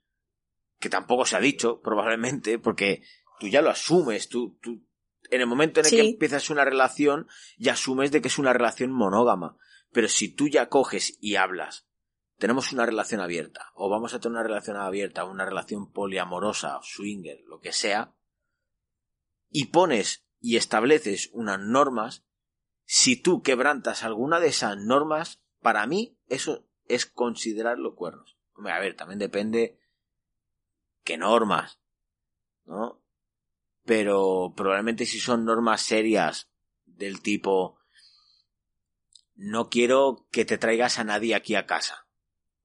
[0.79, 3.03] que tampoco se ha dicho, probablemente, porque
[3.41, 4.84] tú ya lo asumes, tú, tú
[5.31, 5.95] en el momento en el Sí.
[5.97, 9.57] que empiezas una relación, ya asumes de que es una relación monógama.
[9.91, 11.87] Pero si tú ya coges y hablas,
[12.37, 17.39] tenemos una relación abierta, o vamos a tener una relación abierta, una relación poliamorosa, swinger,
[17.47, 18.13] lo que sea,
[19.49, 22.25] y pones y estableces unas normas,
[22.83, 28.37] si tú quebrantas alguna de esas normas, para mí eso es considerarlo cuernos.
[28.53, 29.79] Hombre, a ver, también depende
[31.03, 31.79] qué normas,
[32.65, 33.01] ¿no?
[33.85, 36.49] Pero probablemente si son normas serias
[36.85, 37.77] del tipo
[39.35, 42.07] no quiero que te traigas a nadie aquí a casa.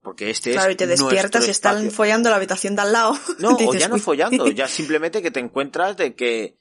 [0.03, 1.91] Porque este Claro, es y te despiertas y están espacio.
[1.91, 3.13] follando la habitación de al lado.
[3.39, 4.01] No, o ya no "Uy".
[4.01, 6.57] follando, ya simplemente que te encuentras de que,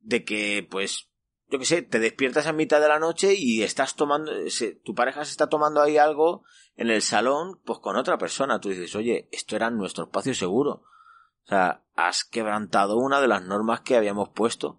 [0.00, 1.08] de que, pues,
[1.48, 4.94] yo qué sé, te despiertas a mitad de la noche y estás tomando, se- tu
[4.94, 6.44] pareja se está tomando ahí algo
[6.76, 8.58] en el salón, pues con otra persona.
[8.58, 10.84] Tú dices, oye, esto era nuestro espacio seguro.
[11.44, 14.78] O sea, has quebrantado una de las normas que habíamos puesto.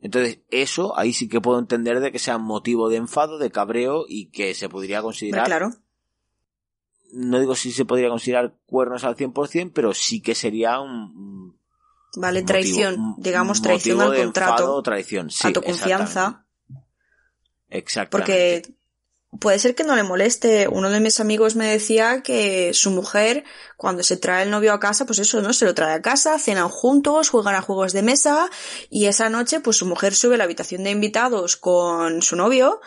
[0.00, 4.04] Entonces, eso ahí sí que puedo entender de que sea motivo de enfado, de cabreo
[4.08, 5.70] y que se podría considerar claro.
[7.12, 11.58] no digo si se podría considerar cuernos al 100%, pero sí que sería un, un
[12.16, 13.00] Vale, motivo- traición.
[13.00, 14.52] un digamos traición motivo al de contrato.
[14.62, 15.30] enfado traición.
[15.30, 16.46] Sí, a tu confianza.
[17.70, 18.62] Exactamente.
[18.62, 18.77] Porque
[19.40, 20.68] puede ser que no le moleste.
[20.68, 23.44] Uno de mis amigos me decía que su mujer,
[23.76, 25.52] cuando se trae el novio a casa, pues eso, ¿no?
[25.52, 28.50] Se lo trae a casa, cenan juntos, juegan a juegos de mesa
[28.90, 32.80] y esa noche, pues su mujer sube a la habitación de invitados con su novio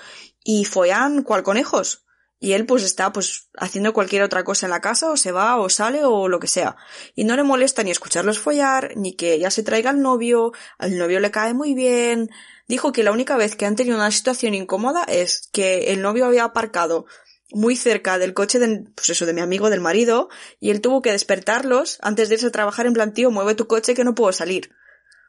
[0.43, 2.05] y follan cual conejos.
[2.43, 5.57] Y él pues está pues haciendo cualquier otra cosa en la casa o se va
[5.57, 6.75] o sale o lo que sea.
[7.13, 10.97] Y no le molesta ni escucharlos follar, ni que ella se traiga al novio, al
[10.97, 12.31] novio le cae muy bien,
[12.67, 16.25] dijo que la única vez que han tenido una situación incómoda es que el novio
[16.25, 17.05] había aparcado
[17.51, 20.29] muy cerca del coche de, pues eso, de mi amigo, del marido,
[20.59, 23.67] y él tuvo que despertarlos antes de irse a trabajar en plan, tío, mueve tu
[23.67, 24.71] coche que no puedo salir.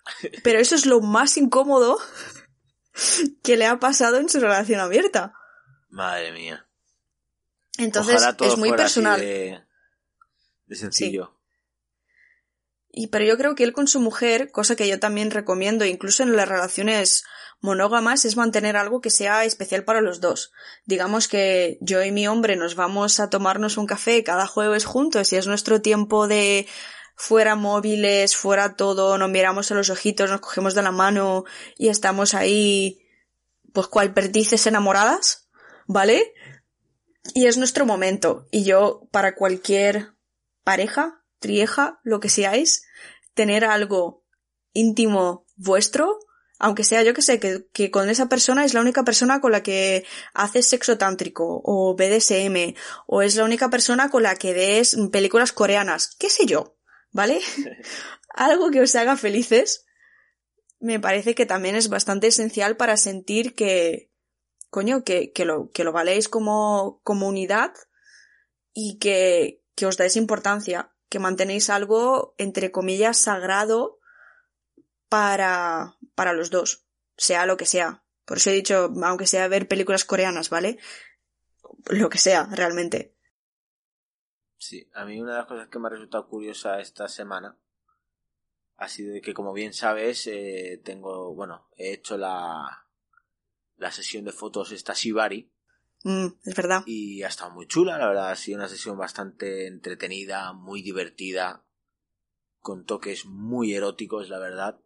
[0.43, 1.99] Pero eso es lo más incómodo
[3.43, 5.35] que le ha pasado en su relación abierta.
[5.91, 6.67] Madre mía.
[7.79, 9.21] Entonces Ojalá todo es muy fuera así personal.
[9.21, 9.63] de-
[10.77, 11.39] sencillo.
[12.95, 16.23] Y pero yo creo que él con su mujer, cosa que yo también recomiendo, incluso
[16.23, 17.25] en las relaciones
[17.61, 20.53] monógamas, es mantener algo que sea especial para los dos.
[20.85, 25.33] Digamos que yo y mi hombre nos vamos a tomarnos un café cada jueves juntos
[25.33, 26.67] y es nuestro tiempo de
[27.17, 31.45] fuera móviles, fuera todo, nos miramos a los ojitos, nos cogemos de la mano
[31.79, 33.01] y estamos ahí,
[33.73, 35.49] pues cual perdices enamoradas,
[35.87, 36.35] ¿vale?
[37.35, 38.49] Y es nuestro momento.
[38.51, 40.15] Y yo, para cualquier
[40.65, 42.85] pareja, trieja, lo que seáis,
[43.35, 44.25] tener algo
[44.73, 46.19] íntimo vuestro,
[46.59, 49.53] aunque sea yo que sé, que, que, con esa persona es la única persona con
[49.53, 52.75] la que haces sexo tántrico o BDSM,
[53.07, 56.77] o es la única persona con la que ves películas coreanas, qué sé yo,
[57.11, 57.41] ¿vale?
[58.35, 59.85] algo que os haga felices,
[60.79, 64.12] me parece que también es bastante esencial para sentir que,
[64.73, 67.75] coño, que, que, lo, que lo valéis como comunidad
[68.73, 74.01] y que, que os dais importancia que mantenéis algo, entre comillas, sagrado
[75.11, 76.87] para, para los dos,
[77.19, 78.03] sea lo que sea.
[78.25, 80.79] Por eso he dicho, aunque sea ver películas coreanas, ¿vale?
[81.91, 83.15] Lo que sea, realmente.
[84.57, 87.59] Sí, a mí una de las cosas que me ha resultado curiosa esta semana
[88.79, 92.82] ha sido que, como bien sabes, eh, tengo, bueno, he hecho la,
[93.83, 95.53] la sesión de fotos esta Shibari,
[96.05, 96.83] Mm, es verdad.
[96.87, 98.31] Y ha estado muy chula, la verdad.
[98.31, 101.65] Ha sido una sesión bastante entretenida, muy divertida,
[102.59, 104.81] con toques muy eróticos, la verdad.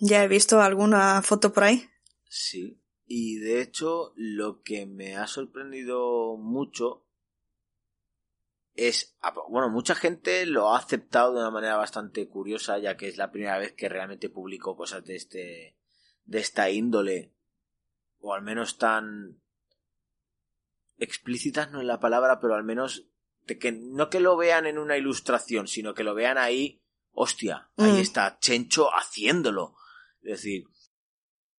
[0.00, 1.88] Ya he visto alguna foto por ahí.
[2.28, 2.80] Sí.
[3.06, 7.06] Y de hecho, lo que me ha sorprendido mucho
[8.74, 9.16] es,
[9.48, 13.30] bueno, mucha gente lo ha aceptado de una manera bastante curiosa, ya que es la
[13.30, 15.76] primera vez que realmente publico cosas de este,
[16.24, 17.33] de esta índole,
[18.26, 19.38] o al menos tan,
[20.96, 23.06] explícitas no es la palabra, pero al menos
[23.46, 27.70] de que no que lo vean en una ilustración, sino que lo vean ahí, hostia,
[27.76, 28.00] ahí Mm.
[28.00, 29.76] está Chencho haciéndolo.
[30.22, 30.64] Es decir,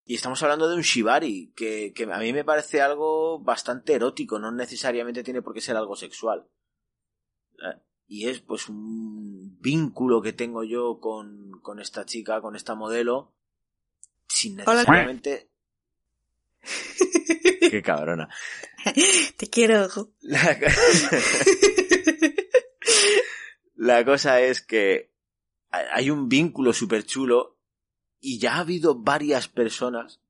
[0.07, 4.39] y estamos hablando de un shibari, que, que a mí me parece algo bastante erótico,
[4.39, 6.49] no necesariamente tiene por qué ser algo sexual.
[7.59, 12.75] Eh, Y es pues un vínculo que tengo yo con, con esta chica, con esta
[12.75, 13.35] modelo,
[14.29, 14.85] sin Hola.
[17.71, 18.29] Qué cabrona.
[19.37, 19.89] Te quiero.
[20.21, 20.59] La,
[23.77, 25.12] La cosa es que
[25.71, 27.59] hay un vínculo súper chulo
[28.21, 30.21] y ya ha habido varias personas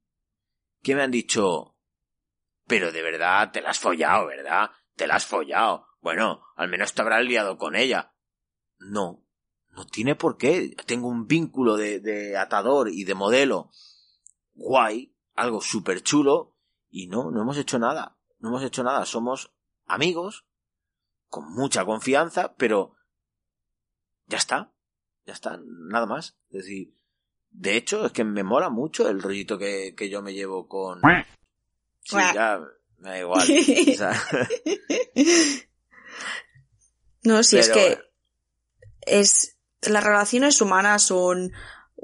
[0.82, 1.76] que me han dicho,
[2.66, 4.70] pero de verdad te la has follado, ¿verdad?
[4.96, 5.86] Te la has follado.
[6.00, 8.14] Bueno, al menos te habrás liado con ella.
[8.78, 9.24] No,
[9.70, 10.74] no tiene por qué.
[10.86, 13.70] Tengo un vínculo de, de atador y de modelo
[14.54, 16.54] guay, algo súper chulo,
[16.90, 18.16] y no, no hemos hecho nada.
[18.38, 19.04] No hemos hecho nada.
[19.04, 19.52] Somos
[19.86, 20.44] amigos,
[21.28, 22.94] con mucha confianza, pero
[24.26, 24.72] ya está.
[25.26, 26.36] Ya está, nada más.
[26.50, 26.94] Es decir,
[27.50, 31.00] de hecho, es que me mola mucho el rollito que, que yo me llevo con...
[32.02, 32.60] Sí, ya,
[32.98, 33.40] me da igual.
[33.40, 34.12] O sea,
[37.24, 37.98] No, si es que
[39.00, 41.52] es las relaciones humanas son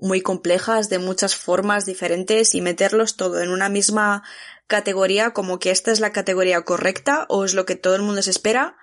[0.00, 4.22] muy complejas de muchas formas diferentes y meterlos todo en una misma
[4.66, 8.22] categoría como que esta es la categoría correcta o es lo que todo el mundo
[8.22, 8.76] se espera,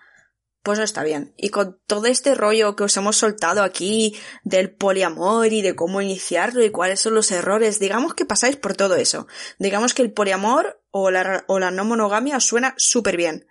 [0.62, 1.34] pues no está bien.
[1.38, 6.02] Y con todo este rollo que os hemos soltado aquí del poliamor y de cómo
[6.02, 9.28] iniciarlo y cuáles son los errores, digamos que pasáis por todo eso.
[9.60, 13.48] Digamos que el poliamor o la, o la no monogamia os suena súper bien.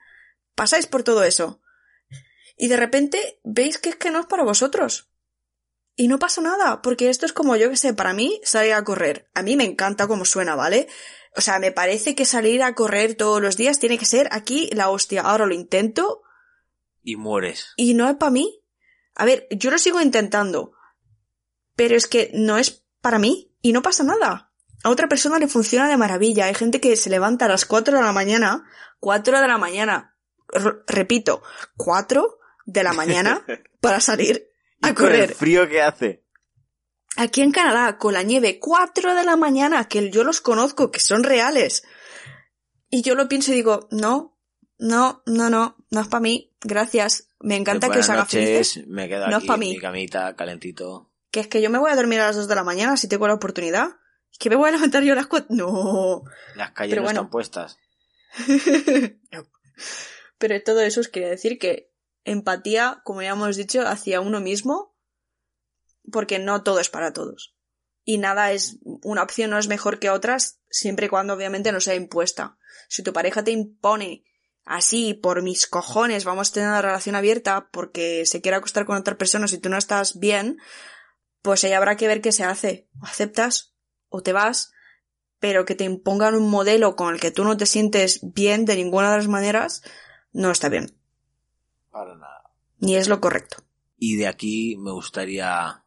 [0.54, 1.62] Pasáis por todo eso.
[2.58, 5.08] Y de repente veis que es que no es para vosotros.
[5.96, 8.84] Y no pasa nada, porque esto es como yo que sé, para mí salir a
[8.84, 9.30] correr.
[9.34, 10.88] A mí me encanta cómo suena, ¿vale?
[11.34, 14.68] O sea, me parece que salir a correr todos los días tiene que ser aquí
[14.72, 15.22] la hostia.
[15.22, 16.22] Ahora lo intento
[17.02, 17.72] y mueres.
[17.76, 18.62] y no es para mí.
[19.14, 20.72] A ver, yo lo sigo intentando,
[21.74, 24.52] pero es que no es para mí y no pasa nada.
[24.84, 26.44] A otra persona le funciona de maravilla.
[26.46, 28.64] Hay gente que se levanta a las 4 de la mañana,
[29.00, 30.14] 4 de la mañana,
[30.52, 31.42] r- repito,
[31.76, 33.44] 4 de la mañana
[33.80, 34.50] para salir
[34.82, 35.34] Y a con el correr.
[35.34, 36.24] frío que hace.
[37.16, 41.00] Aquí en Canadá, con la nieve, 4 de la mañana, que yo los conozco, que
[41.00, 41.82] son reales.
[42.90, 44.38] Y yo lo pienso y digo, no,
[44.78, 47.28] no, no, no, no es para mí, gracias.
[47.40, 48.86] Me encanta que os haga noches, felices.
[48.86, 49.70] me quedo No es aquí en mí.
[49.74, 51.10] mi camita, calentito.
[51.30, 53.08] Que es que yo me voy a dormir a las 2 de la mañana si
[53.08, 53.88] tengo la oportunidad.
[54.30, 55.46] Es que me voy a levantar yo a las 4.
[55.50, 56.22] No.
[56.54, 57.20] Las calles Pero no bueno.
[57.20, 57.78] están puestas.
[59.32, 59.46] No.
[60.38, 61.90] Pero todo eso os quería decir que
[62.26, 64.94] empatía, como ya hemos dicho, hacia uno mismo,
[66.12, 67.56] porque no todo es para todos.
[68.04, 71.80] Y nada es, una opción no es mejor que otras, siempre y cuando obviamente no
[71.80, 72.58] sea impuesta.
[72.88, 74.24] Si tu pareja te impone
[74.64, 78.96] así, por mis cojones, vamos a tener una relación abierta porque se quiere acostar con
[78.96, 80.58] otra persona si tú no estás bien,
[81.42, 82.88] pues ahí habrá que ver qué se hace.
[83.00, 83.74] O aceptas
[84.08, 84.72] o te vas,
[85.38, 88.76] pero que te impongan un modelo con el que tú no te sientes bien de
[88.76, 89.82] ninguna de las maneras,
[90.32, 90.95] no está bien.
[91.96, 92.52] Para nada.
[92.78, 93.64] Ni es lo correcto.
[93.96, 95.82] Y de aquí me gustaría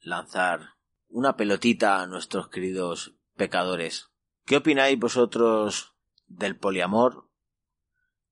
[0.00, 0.74] lanzar
[1.08, 4.10] una pelotita a nuestros queridos pecadores.
[4.46, 5.94] ¿Qué opináis vosotros
[6.26, 7.28] del poliamor?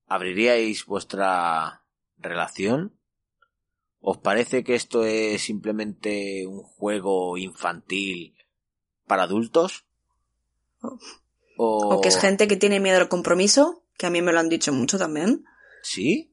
[0.08, 1.84] ¿Abriríais vuestra
[2.18, 2.98] relación?
[4.00, 8.34] ¿Os parece que esto es simplemente un juego infantil
[9.06, 9.86] para adultos?
[10.80, 10.98] O,
[11.56, 14.48] ¿O, que es gente que tiene miedo al compromiso, que a mí me lo han
[14.48, 15.44] dicho mucho también.
[15.84, 16.31] ¿Sí?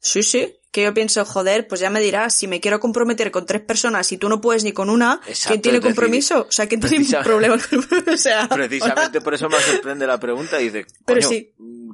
[0.00, 0.56] Sí, sí.
[0.72, 4.10] Que yo pienso, joder, pues ya me dirás, si me quiero comprometer con tres personas
[4.12, 6.46] y tú no puedes ni con una, Exacto, ¿quién tiene decir, compromiso?
[6.48, 7.80] O sea, ¿quién tiene problemas con
[8.14, 11.54] O sea, Precisamente por eso me sorprende la pregunta y dice, Pero sí.
[11.58, 11.92] mm,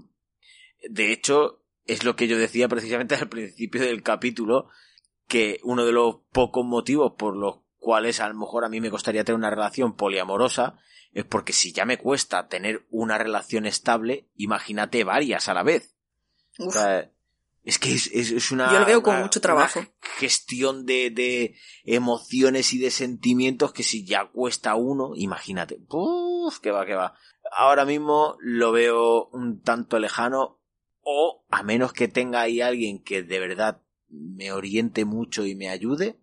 [0.90, 4.68] de hecho, es lo que yo decía precisamente al principio del capítulo,
[5.26, 8.90] que uno de los pocos motivos por los cuales a lo mejor a mí me
[8.90, 10.78] costaría tener una relación poliamorosa
[11.12, 15.94] es porque si ya me cuesta tener una relación estable, imagínate varias a la vez.
[16.58, 17.10] O sea,
[17.66, 19.80] es que es, es- es una, Yo lo veo con una- mucho trabajo.
[20.18, 25.80] gestión de, de emociones y de sentimientos que si ya cuesta uno, imagínate.
[25.88, 27.14] Uf, que va, que va.
[27.52, 30.60] Ahora mismo lo veo un tanto lejano
[31.02, 35.68] o a menos que tenga ahí alguien que de verdad me oriente mucho y me
[35.68, 36.18] ayude,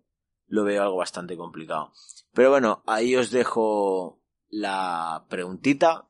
[0.46, 1.92] lo veo algo bastante complicado.
[2.32, 6.08] Pero bueno, ahí os dejo la preguntita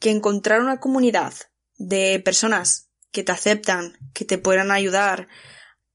[0.00, 1.34] que encontrar una comunidad
[1.76, 5.28] de personas que te aceptan, que te puedan ayudar,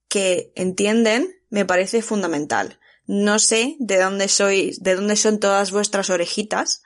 [0.08, 2.80] que entienden, me parece fundamental.
[3.06, 6.84] No sé de dónde sois, de dónde son todas vuestras orejitas,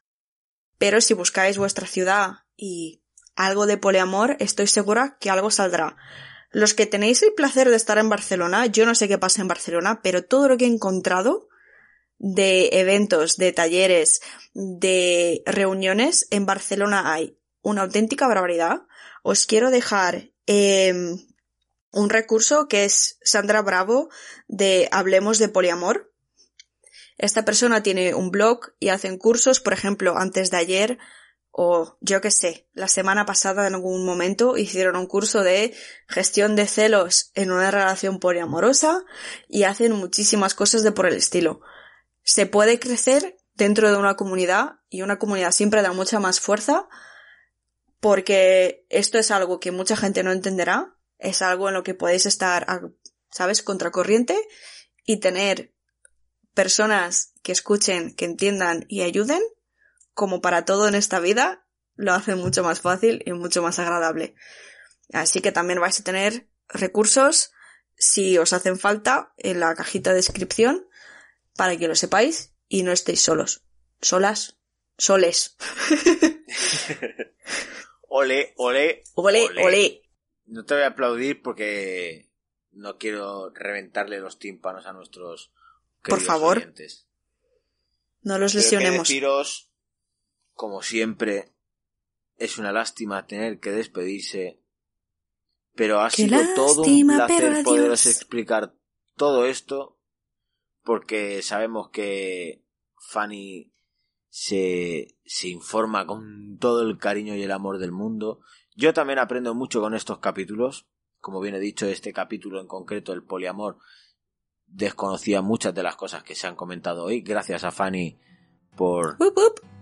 [0.78, 3.04] pero si buscáis vuestra ciudad y
[3.36, 5.98] algo de poliamor, estoy segura que algo saldrá.
[6.52, 9.48] Los que tenéis el placer de estar en Barcelona, yo no sé qué pasa en
[9.48, 11.50] Barcelona, pero todo lo que he encontrado
[12.18, 14.22] de eventos, de talleres,
[14.54, 18.84] de reuniones en Barcelona hay una auténtica barbaridad.
[19.24, 21.18] Os quiero dejar em,
[21.92, 24.10] un recurso que es Sandra Bravo
[24.48, 26.14] de Hablemos de Poliamor.
[27.18, 31.00] Esta persona tiene un blog y hacen cursos, por ejemplo, antes de ayer
[31.58, 35.74] o yo qué sé, la semana pasada en algún momento hicieron un curso de
[36.08, 39.06] gestión de celos en una relación poliamorosa
[39.48, 41.62] y hacen muchísimas cosas de por el estilo.
[42.24, 46.90] Se puede crecer dentro de una comunidad y una comunidad siempre da mucha más fuerza
[48.00, 52.26] porque esto es algo que mucha gente no entenderá, es algo en lo que podéis
[52.26, 52.68] estar,
[53.32, 54.38] ¿sabes?, contracorriente
[55.04, 55.74] y tener
[56.54, 59.42] personas que escuchen, que entiendan y ayuden,
[60.14, 64.36] como para todo en esta vida, lo hace mucho más fácil y mucho más agradable.
[65.14, 67.52] Así que también vais a tener recursos,
[67.98, 70.88] si os hacen falta, en la cajita de descripción,
[71.56, 73.66] para que lo sepáis y no estéis solos.
[74.02, 74.58] Solas,
[74.98, 75.56] soles.
[78.08, 80.02] Ole, ole, Ole, ole.
[80.46, 82.30] No te voy a aplaudir porque
[82.72, 85.52] no quiero reventarle los tímpanos a nuestros
[86.02, 86.58] Por favor.
[86.58, 87.08] oyentes.
[88.22, 89.08] No los lesionemos.
[89.08, 89.70] deciros,
[90.54, 91.52] como siempre,
[92.38, 94.62] es una lástima tener que despedirse,
[95.76, 98.74] pero ha Qué sido todo un placer poderos explicar
[99.18, 100.00] todo esto,
[100.84, 102.64] porque sabemos que
[103.10, 103.74] Fanny
[104.38, 108.42] se, se informa con todo el cariño y el amor del mundo.
[108.76, 110.88] Yo también aprendo mucho con estos capítulos.
[111.22, 113.78] Como bien he dicho, este capítulo en concreto, el poliamor,
[114.68, 117.22] desconocía muchas de las cosas que se han comentado hoy.
[117.22, 118.20] Gracias a Fanny
[118.76, 119.16] por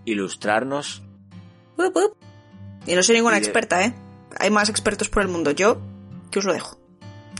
[0.04, 1.02] ilustrarnos.
[2.86, 3.92] Y no soy ninguna de- experta, ¿eh?
[4.38, 5.50] Hay más expertos por el mundo.
[5.50, 5.80] Yo,
[6.30, 6.78] que os lo dejo.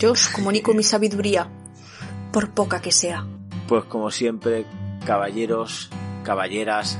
[0.00, 1.48] Yo os comunico mi sabiduría,
[2.32, 3.24] por poca que sea.
[3.68, 4.66] Pues como siempre,
[5.06, 5.90] caballeros,
[6.24, 6.98] caballeras,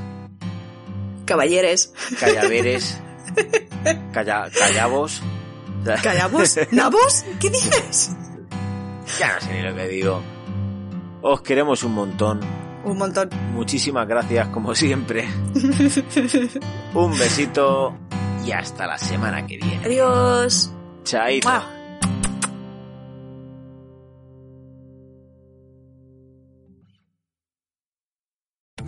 [1.25, 1.93] Caballeres.
[2.21, 3.01] callaveres,
[4.13, 5.23] calla, callabos.
[6.03, 6.57] ¿Callamos?
[6.71, 7.25] ¿Nabos?
[7.41, 8.13] ¿Qué dices?
[9.19, 10.23] Ya no sé ni lo que digo.
[11.21, 12.41] Os queremos un montón.
[12.85, 13.29] Un montón.
[13.53, 15.27] Muchísimas gracias, como siempre.
[16.95, 17.97] un besito
[18.47, 19.85] y hasta la semana que viene.
[19.85, 20.71] Adiós.
[21.05, 21.49] Chaito.
[21.49, 21.74] Mua.